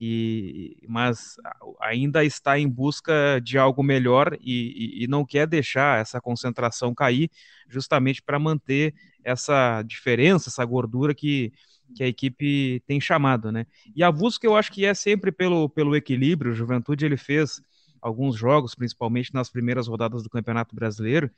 [0.00, 1.36] e, mas
[1.80, 6.94] ainda está em busca de algo melhor e, e, e não quer deixar essa concentração
[6.94, 7.30] cair,
[7.68, 11.52] justamente para manter essa diferença, essa gordura que,
[11.94, 13.66] que a equipe tem chamado, né?
[13.94, 16.52] E a busca eu acho que é sempre pelo, pelo equilíbrio.
[16.52, 17.60] O Juventude ele fez
[18.00, 21.30] alguns jogos, principalmente nas primeiras rodadas do Campeonato Brasileiro,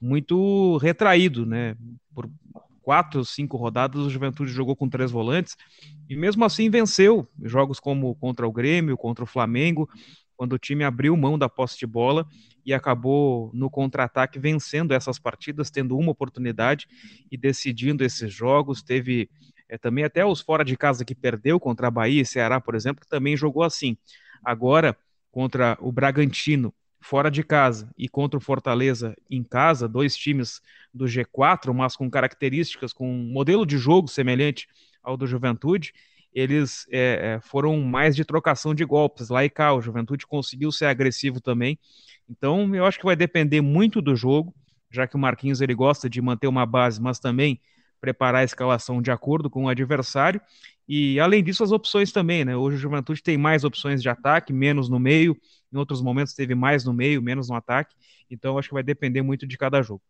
[0.00, 1.76] muito retraído, né?
[2.14, 2.30] Por
[2.86, 5.56] quatro, cinco rodadas, o Juventude jogou com três volantes
[6.08, 9.90] e mesmo assim venceu jogos como contra o Grêmio, contra o Flamengo,
[10.36, 12.24] quando o time abriu mão da posse de bola
[12.64, 16.86] e acabou no contra-ataque vencendo essas partidas, tendo uma oportunidade
[17.28, 18.84] e decidindo esses jogos.
[18.84, 19.28] Teve
[19.68, 22.76] é, também até os fora de casa que perdeu contra a Bahia e Ceará, por
[22.76, 23.96] exemplo, que também jogou assim.
[24.44, 24.96] Agora,
[25.32, 26.72] contra o Bragantino
[27.06, 30.60] fora de casa e contra o Fortaleza em casa, dois times
[30.92, 34.66] do G4, mas com características, com um modelo de jogo semelhante
[35.04, 35.92] ao do Juventude,
[36.34, 39.72] eles é, é, foram mais de trocação de golpes lá e cá.
[39.72, 41.78] O Juventude conseguiu ser agressivo também.
[42.28, 44.52] Então, eu acho que vai depender muito do jogo,
[44.90, 47.60] já que o Marquinhos ele gosta de manter uma base, mas também
[48.00, 50.40] preparar a escalação de acordo com o adversário.
[50.88, 52.56] E além disso, as opções também, né?
[52.56, 55.36] Hoje o Juventude tem mais opções de ataque, menos no meio.
[55.72, 57.94] Em outros momentos teve mais no meio, menos no ataque.
[58.30, 60.02] Então acho que vai depender muito de cada jogo.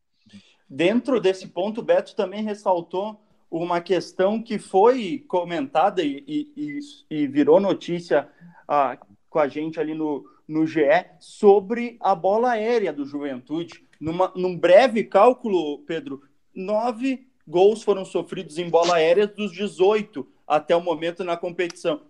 [0.69, 7.27] Dentro desse ponto, o Beto também ressaltou uma questão que foi comentada e, e, e
[7.27, 8.29] virou notícia
[8.69, 8.99] ah,
[9.31, 13.85] com a gente ali no, no GE sobre a bola aérea do Juventude.
[13.99, 16.23] Numa, num breve cálculo, Pedro,
[16.55, 22.03] nove gols foram sofridos em bola aérea dos 18 até o momento na competição.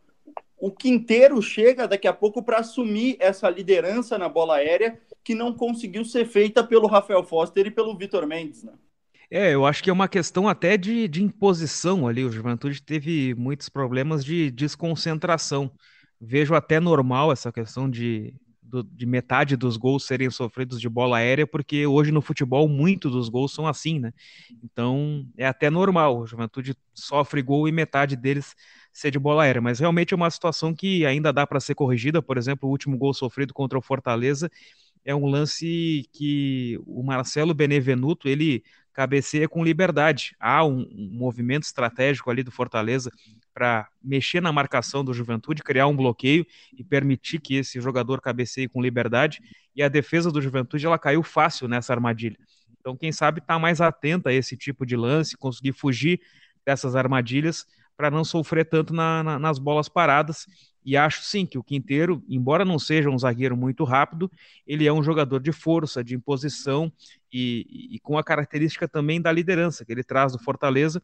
[0.58, 5.52] O Quinteiro chega daqui a pouco para assumir essa liderança na bola aérea que não
[5.52, 8.72] conseguiu ser feita pelo Rafael Foster e pelo Vitor Mendes, né?
[9.30, 12.24] É, eu acho que é uma questão até de, de imposição ali.
[12.24, 15.70] O Juventude teve muitos problemas de desconcentração.
[16.20, 18.32] Vejo até normal essa questão de
[18.82, 23.12] do, de metade dos gols serem sofridos de bola aérea, porque hoje no futebol muitos
[23.12, 24.12] dos gols são assim, né?
[24.62, 28.54] Então é até normal, o Juventude sofre gol e metade deles
[28.92, 32.22] ser de bola aérea, mas realmente é uma situação que ainda dá para ser corrigida.
[32.22, 34.50] Por exemplo, o último gol sofrido contra o Fortaleza,
[35.04, 38.64] é um lance que o Marcelo Benevenuto, ele
[38.96, 40.34] cabeceia com liberdade.
[40.40, 43.12] Há um, um movimento estratégico ali do Fortaleza
[43.52, 48.66] para mexer na marcação do Juventude, criar um bloqueio e permitir que esse jogador cabeceie
[48.66, 49.42] com liberdade.
[49.76, 52.38] E a defesa do Juventude ela caiu fácil nessa armadilha.
[52.80, 56.18] Então, quem sabe está mais atenta a esse tipo de lance, conseguir fugir
[56.64, 57.66] dessas armadilhas
[57.98, 60.46] para não sofrer tanto na, na, nas bolas paradas.
[60.82, 64.30] E acho sim que o Quinteiro, embora não seja um zagueiro muito rápido,
[64.66, 66.90] ele é um jogador de força, de imposição
[67.36, 71.02] e, e, com a característica também da liderança que ele traz do Fortaleza.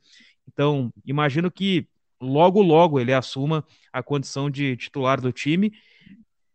[0.48, 1.86] Então, imagino que
[2.18, 5.72] logo, logo ele assuma a condição de titular do time.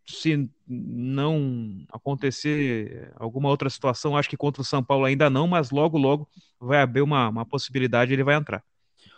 [0.03, 5.69] Se não acontecer alguma outra situação, acho que contra o São Paulo ainda não, mas
[5.69, 6.27] logo, logo
[6.59, 8.63] vai haver uma, uma possibilidade ele vai entrar.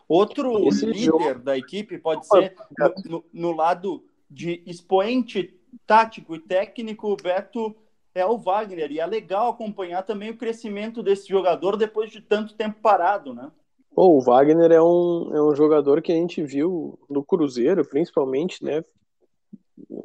[0.09, 1.39] Outro Esse líder jogo...
[1.39, 2.53] da equipe pode ser
[3.05, 5.55] no, no, lado de expoente
[5.85, 7.75] tático e técnico, o Beto
[8.13, 8.91] é o Wagner.
[8.91, 13.51] E é legal acompanhar também o crescimento desse jogador depois de tanto tempo parado, né?
[13.93, 18.63] Pô, o Wagner é um, é um jogador que a gente viu no Cruzeiro, principalmente,
[18.63, 18.83] né?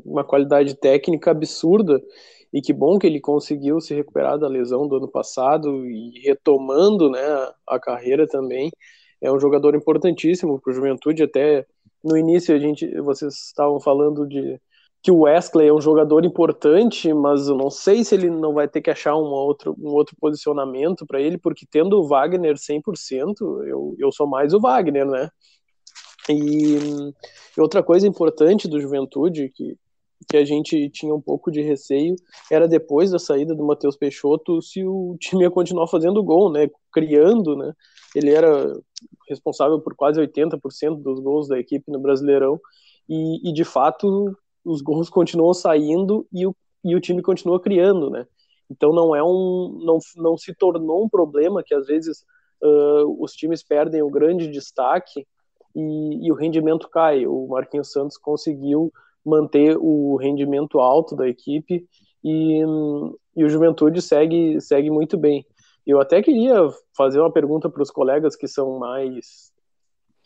[0.05, 2.03] Uma qualidade técnica absurda.
[2.53, 7.11] E que bom que ele conseguiu se recuperar da lesão do ano passado e retomando
[7.11, 7.21] né,
[7.67, 8.71] a carreira também
[9.21, 11.23] é um jogador importantíssimo para o Juventude.
[11.23, 11.67] Até
[12.03, 14.61] no início a gente, vocês estavam falando de
[15.05, 18.67] que o Wesley é um jogador importante, mas eu não sei se ele não vai
[18.67, 23.35] ter que achar um outro, um outro posicionamento para ele, porque tendo o Wagner 100%,
[23.67, 25.29] eu, eu sou mais o Wagner, né?
[26.27, 26.79] E,
[27.55, 29.77] e outra coisa importante do Juventude, que,
[30.27, 32.17] que a gente tinha um pouco de receio,
[32.51, 36.67] era depois da saída do Matheus Peixoto, se o time ia continuar fazendo gol, né?
[36.91, 37.75] Criando, né?
[38.17, 38.75] Ele era
[39.29, 42.59] responsável por quase 80% dos gols da equipe no Brasileirão,
[43.07, 44.35] e, e, de fato
[44.65, 46.55] os gols continuam saindo e o,
[46.85, 48.27] e o time continua criando, né?
[48.71, 52.25] Então não é um, não, não se tornou um problema que às vezes
[52.63, 55.27] uh, os times perdem o grande destaque
[55.75, 57.27] e, e, o rendimento cai.
[57.27, 58.93] O Marquinhos Santos conseguiu
[59.25, 61.87] manter o rendimento alto da equipe
[62.23, 62.61] e,
[63.37, 65.47] e o Juventude segue, segue muito bem.
[65.87, 69.53] Eu até queria fazer uma pergunta para os colegas que são mais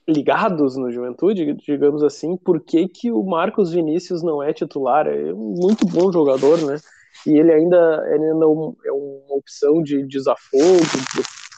[0.08, 5.06] ligados no Juventude, digamos assim, por que, que o Marcos Vinícius não é titular?
[5.06, 6.80] É um muito bom jogador, né?
[7.26, 8.44] E ele ainda, ele ainda
[8.86, 10.80] é uma opção de desafogo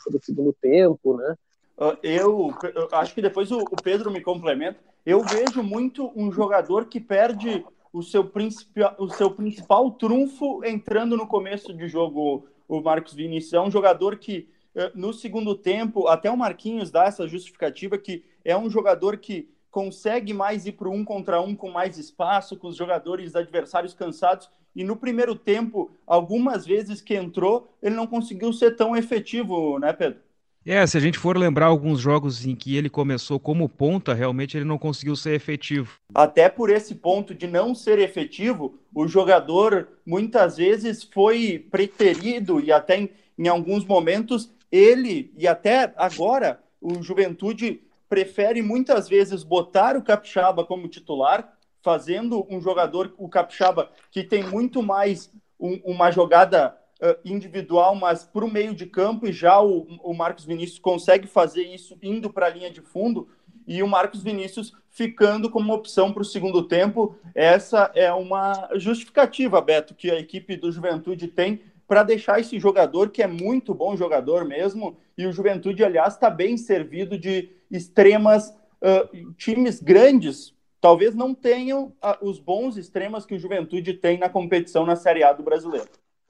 [0.05, 1.37] para o segundo tempo, né?
[1.79, 4.81] Ah, eu, eu, acho que depois o, Pedro me complementa.
[5.07, 11.17] Eu vejo muito um jogador que perde o seu, principal, o seu principal trunfo entrando
[11.17, 13.53] no começo de jogo o Marcos Vinícius.
[13.55, 18.25] É um jogador que, eh, no segundo tempo, até o Marquinhos dá essa justificativa que
[18.45, 22.69] é um jogador que consegue mais ir para um contra um com mais espaço, com
[22.69, 24.51] os jogadores adversários cansados.
[24.75, 29.93] E no primeiro tempo, algumas vezes que entrou, ele não conseguiu ser tão efetivo, né,
[29.93, 30.21] Pedro?
[30.65, 34.59] É, se a gente for lembrar alguns jogos em que ele começou como ponta, realmente
[34.59, 35.99] ele não conseguiu ser efetivo.
[36.15, 42.71] Até por esse ponto de não ser efetivo, o jogador muitas vezes foi preterido e
[42.71, 47.81] até em, em alguns momentos ele e até agora o Juventude
[48.11, 54.43] prefere muitas vezes botar o Capixaba como titular, fazendo um jogador, o Capixaba, que tem
[54.43, 59.63] muito mais um, uma jogada uh, individual, mas para o meio de campo, e já
[59.63, 63.29] o, o Marcos Vinícius consegue fazer isso indo para a linha de fundo,
[63.65, 67.15] e o Marcos Vinícius ficando como opção para o segundo tempo.
[67.33, 73.11] Essa é uma justificativa, Beto, que a equipe do Juventude tem para deixar esse jogador,
[73.11, 78.51] que é muito bom jogador mesmo, e o Juventude, aliás, está bem servido de extremas,
[78.83, 81.93] uh, times grandes, talvez não tenham
[82.23, 85.89] os bons extremas que o Juventude tem na competição na Série A do Brasileiro.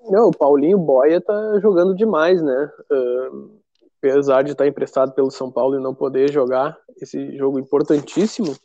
[0.08, 2.70] Não, o Paulinho Boia tá jogando demais, né?
[2.90, 3.60] Uh,
[3.98, 8.56] apesar de estar emprestado pelo São Paulo e não poder jogar esse jogo importantíssimo,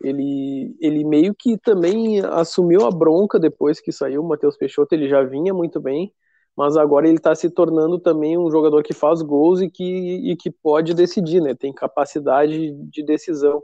[0.00, 5.08] ele, ele meio que também assumiu a bronca depois que saiu o Matheus Peixoto, ele
[5.08, 6.12] já vinha muito bem,
[6.58, 9.84] mas agora ele está se tornando também um jogador que faz gols e que,
[10.32, 11.54] e que pode decidir, né?
[11.54, 13.62] Tem capacidade de decisão.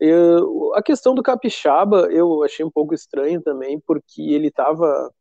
[0.00, 5.12] Eu, a questão do Capixaba eu achei um pouco estranho também, porque ele estava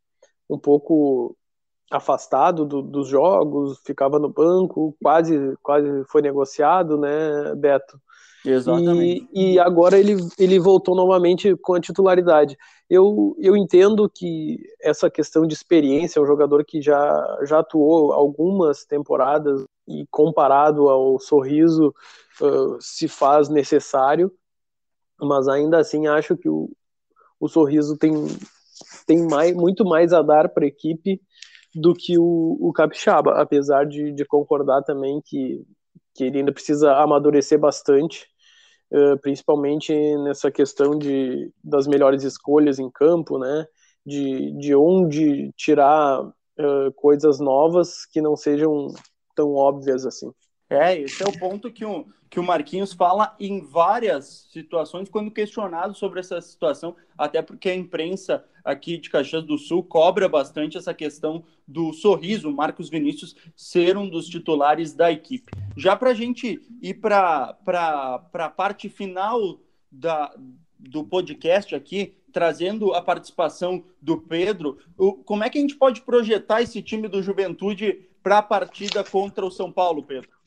[0.50, 1.36] um pouco
[1.92, 8.00] afastado do, dos jogos, ficava no banco, quase quase foi negociado, né, Beto?
[8.46, 9.28] Exatamente.
[9.34, 12.58] E, e, agora ele, ele voltou novamente com a titularidade.
[12.90, 18.14] Eu, eu entendo que essa questão de experiência, é um jogador que já, já atuou
[18.14, 21.94] algumas temporadas e comparado ao sorriso
[22.42, 24.32] uh, se faz necessário,
[25.20, 26.70] mas ainda assim acho que o,
[27.40, 28.14] o sorriso tem,
[29.06, 31.22] tem mais, muito mais a dar para a equipe
[31.76, 35.64] do que o, o Capixaba, apesar de, de concordar também que,
[36.14, 38.28] que ele ainda precisa amadurecer bastante,
[38.92, 43.66] uh, principalmente nessa questão de, das melhores escolhas em campo, né?
[44.06, 48.88] De, de onde tirar uh, coisas novas que não sejam
[49.36, 50.32] tão óbvias assim.
[50.70, 55.32] É, esse é o ponto que o, que o Marquinhos fala em várias situações quando
[55.32, 60.78] questionado sobre essa situação, até porque a imprensa aqui de Caxias do Sul cobra bastante
[60.78, 65.52] essa questão do sorriso, Marcos Vinícius ser um dos titulares da equipe.
[65.76, 67.58] Já para a gente ir para
[68.34, 69.60] a parte final
[69.92, 70.32] da,
[70.78, 76.02] do podcast aqui, trazendo a participação do Pedro, o, como é que a gente pode
[76.02, 80.39] projetar esse time do Juventude para a partida contra o São Paulo, Pedro?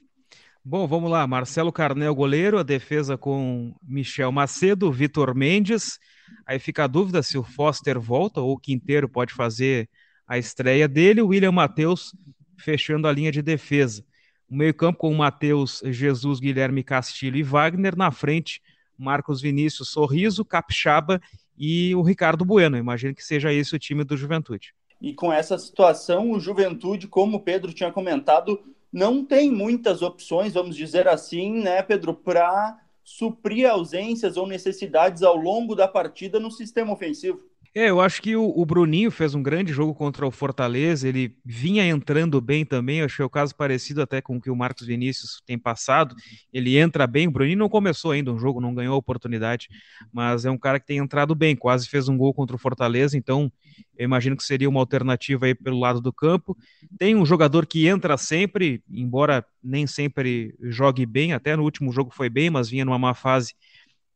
[0.65, 1.27] Bom, vamos lá.
[1.27, 5.99] Marcelo Carnel, goleiro, a defesa com Michel Macedo, Vitor Mendes.
[6.47, 9.91] Aí fica a dúvida se o Foster volta ou o Quinteiro pode fazer
[10.25, 11.21] a estreia dele.
[11.21, 12.15] William Matheus
[12.57, 14.05] fechando a linha de defesa.
[14.49, 17.97] O meio-campo com Matheus, Jesus, Guilherme Castilho e Wagner.
[17.97, 18.63] Na frente,
[18.97, 21.21] Marcos Vinícius, Sorriso, Capixaba
[21.59, 22.77] e o Ricardo Bueno.
[22.77, 24.73] Imagino que seja esse o time do Juventude.
[25.01, 28.63] E com essa situação, o Juventude, como o Pedro tinha comentado,
[28.93, 35.37] não tem muitas opções, vamos dizer assim, né, Pedro, para suprir ausências ou necessidades ao
[35.37, 37.43] longo da partida no sistema ofensivo.
[37.75, 41.35] É, eu acho que o, o, Bruninho fez um grande jogo contra o Fortaleza, ele
[41.43, 44.87] vinha entrando bem também, eu achei o caso parecido até com o que o Marcos
[44.87, 46.15] Vinícius tem passado,
[46.53, 49.69] ele entra bem, o Bruninho não começou ainda um jogo, não ganhou a oportunidade,
[50.13, 53.17] mas é um cara que tem entrado bem, quase fez um gol contra o Fortaleza,
[53.17, 53.51] então
[53.97, 56.57] eu imagino que seria uma alternativa aí pelo lado do campo.
[56.99, 62.11] Tem um jogador que entra sempre, embora nem sempre jogue bem, até no último jogo
[62.11, 63.55] foi bem, mas vinha numa má fase,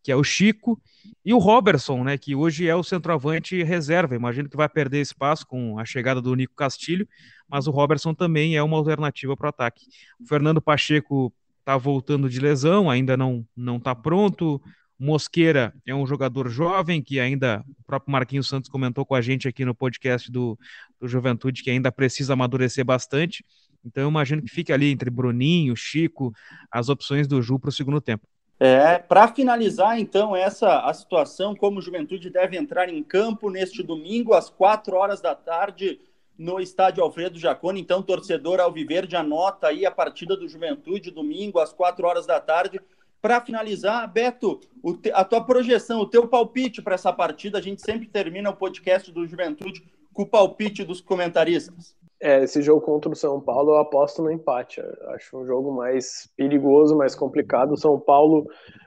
[0.06, 0.80] que é o Chico,
[1.24, 4.14] e o Robertson, né, que hoje é o centroavante reserva.
[4.14, 7.08] Imagino que vai perder espaço com a chegada do Nico Castilho,
[7.48, 9.84] mas o Robertson também é uma alternativa para o ataque.
[10.20, 14.62] O Fernando Pacheco está voltando de lesão, ainda não não está pronto.
[14.96, 19.48] Mosqueira é um jogador jovem que ainda, o próprio Marquinhos Santos comentou com a gente
[19.48, 20.56] aqui no podcast do,
[21.00, 23.44] do Juventude, que ainda precisa amadurecer bastante.
[23.84, 26.32] Então eu imagino que fique ali entre Bruninho, Chico,
[26.70, 28.24] as opções do Ju para o segundo tempo.
[28.58, 33.82] É, para finalizar, então, essa a situação, como o Juventude deve entrar em campo neste
[33.82, 36.00] domingo, às quatro horas da tarde,
[36.38, 37.80] no estádio Alfredo Jaconi.
[37.80, 42.80] Então, torcedor Alviverde, anota aí a partida do Juventude, domingo, às quatro horas da tarde.
[43.20, 44.60] Para finalizar, Beto,
[45.02, 48.56] te, a tua projeção, o teu palpite para essa partida, a gente sempre termina o
[48.56, 49.82] podcast do Juventude
[50.12, 51.94] com o palpite dos comentaristas.
[52.20, 54.80] É, esse jogo contra o São Paulo eu aposto no empate.
[54.80, 57.72] Eu acho um jogo mais perigoso, mais complicado.
[57.72, 58.46] O São Paulo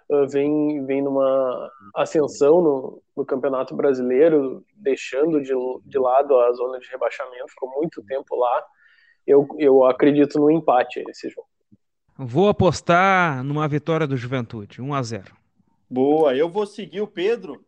[0.10, 5.54] uh, vem, vem numa ascensão no, no Campeonato Brasileiro, deixando de,
[5.86, 8.64] de lado a zona de rebaixamento, ficou muito tempo lá.
[9.28, 11.48] Eu, eu acredito no empate nesse jogo.
[12.18, 15.36] Vou apostar numa vitória do Juventude, 1 a 0.
[15.88, 17.64] Boa, eu vou seguir o Pedro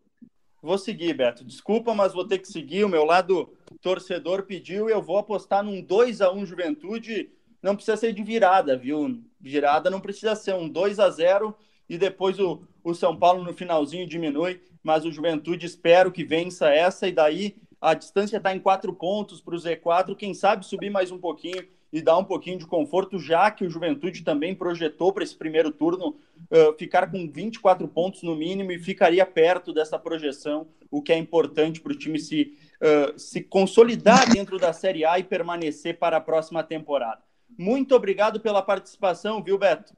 [0.62, 1.44] Vou seguir, Beto.
[1.44, 2.84] Desculpa, mas vou ter que seguir.
[2.84, 3.52] O meu lado
[3.82, 7.32] torcedor pediu e eu vou apostar num 2 a 1 Juventude.
[7.64, 9.24] Não precisa ser de virada, viu?
[9.40, 11.56] Virada não precisa ser um 2 a 0
[11.90, 16.70] e depois o, o São Paulo no finalzinho diminui, mas o Juventude espero que vença
[16.70, 20.90] essa e daí a distância está em quatro pontos para o Z4, quem sabe subir
[20.90, 25.12] mais um pouquinho e dar um pouquinho de conforto, já que o Juventude também projetou
[25.12, 26.16] para esse primeiro turno
[26.50, 31.18] uh, ficar com 24 pontos no mínimo e ficaria perto dessa projeção, o que é
[31.18, 36.18] importante para o time se, uh, se consolidar dentro da Série A e permanecer para
[36.18, 37.22] a próxima temporada.
[37.58, 39.94] Muito obrigado pela participação, viu, Beto?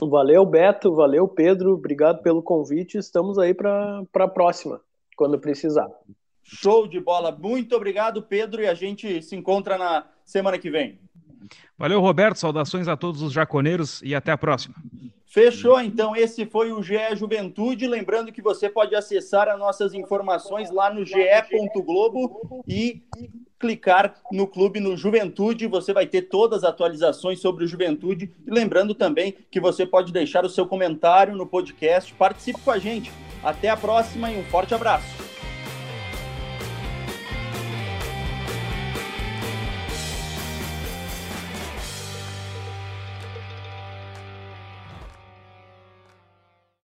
[0.00, 2.98] Valeu, Beto, valeu, Pedro, obrigado pelo convite.
[2.98, 4.80] Estamos aí para a próxima,
[5.16, 5.88] quando precisar.
[6.42, 7.32] Show de bola.
[7.32, 11.00] Muito obrigado, Pedro, e a gente se encontra na semana que vem.
[11.78, 12.38] Valeu, Roberto.
[12.38, 14.74] Saudações a todos os jaconeiros e até a próxima.
[15.26, 16.16] Fechou, então.
[16.16, 17.86] Esse foi o GE Juventude.
[17.86, 23.02] Lembrando que você pode acessar as nossas informações lá no ge.globo e
[23.58, 25.66] clicar no clube no Juventude.
[25.66, 28.32] Você vai ter todas as atualizações sobre o Juventude.
[28.46, 32.14] E lembrando também que você pode deixar o seu comentário no podcast.
[32.14, 33.10] Participe com a gente.
[33.42, 35.25] Até a próxima e um forte abraço.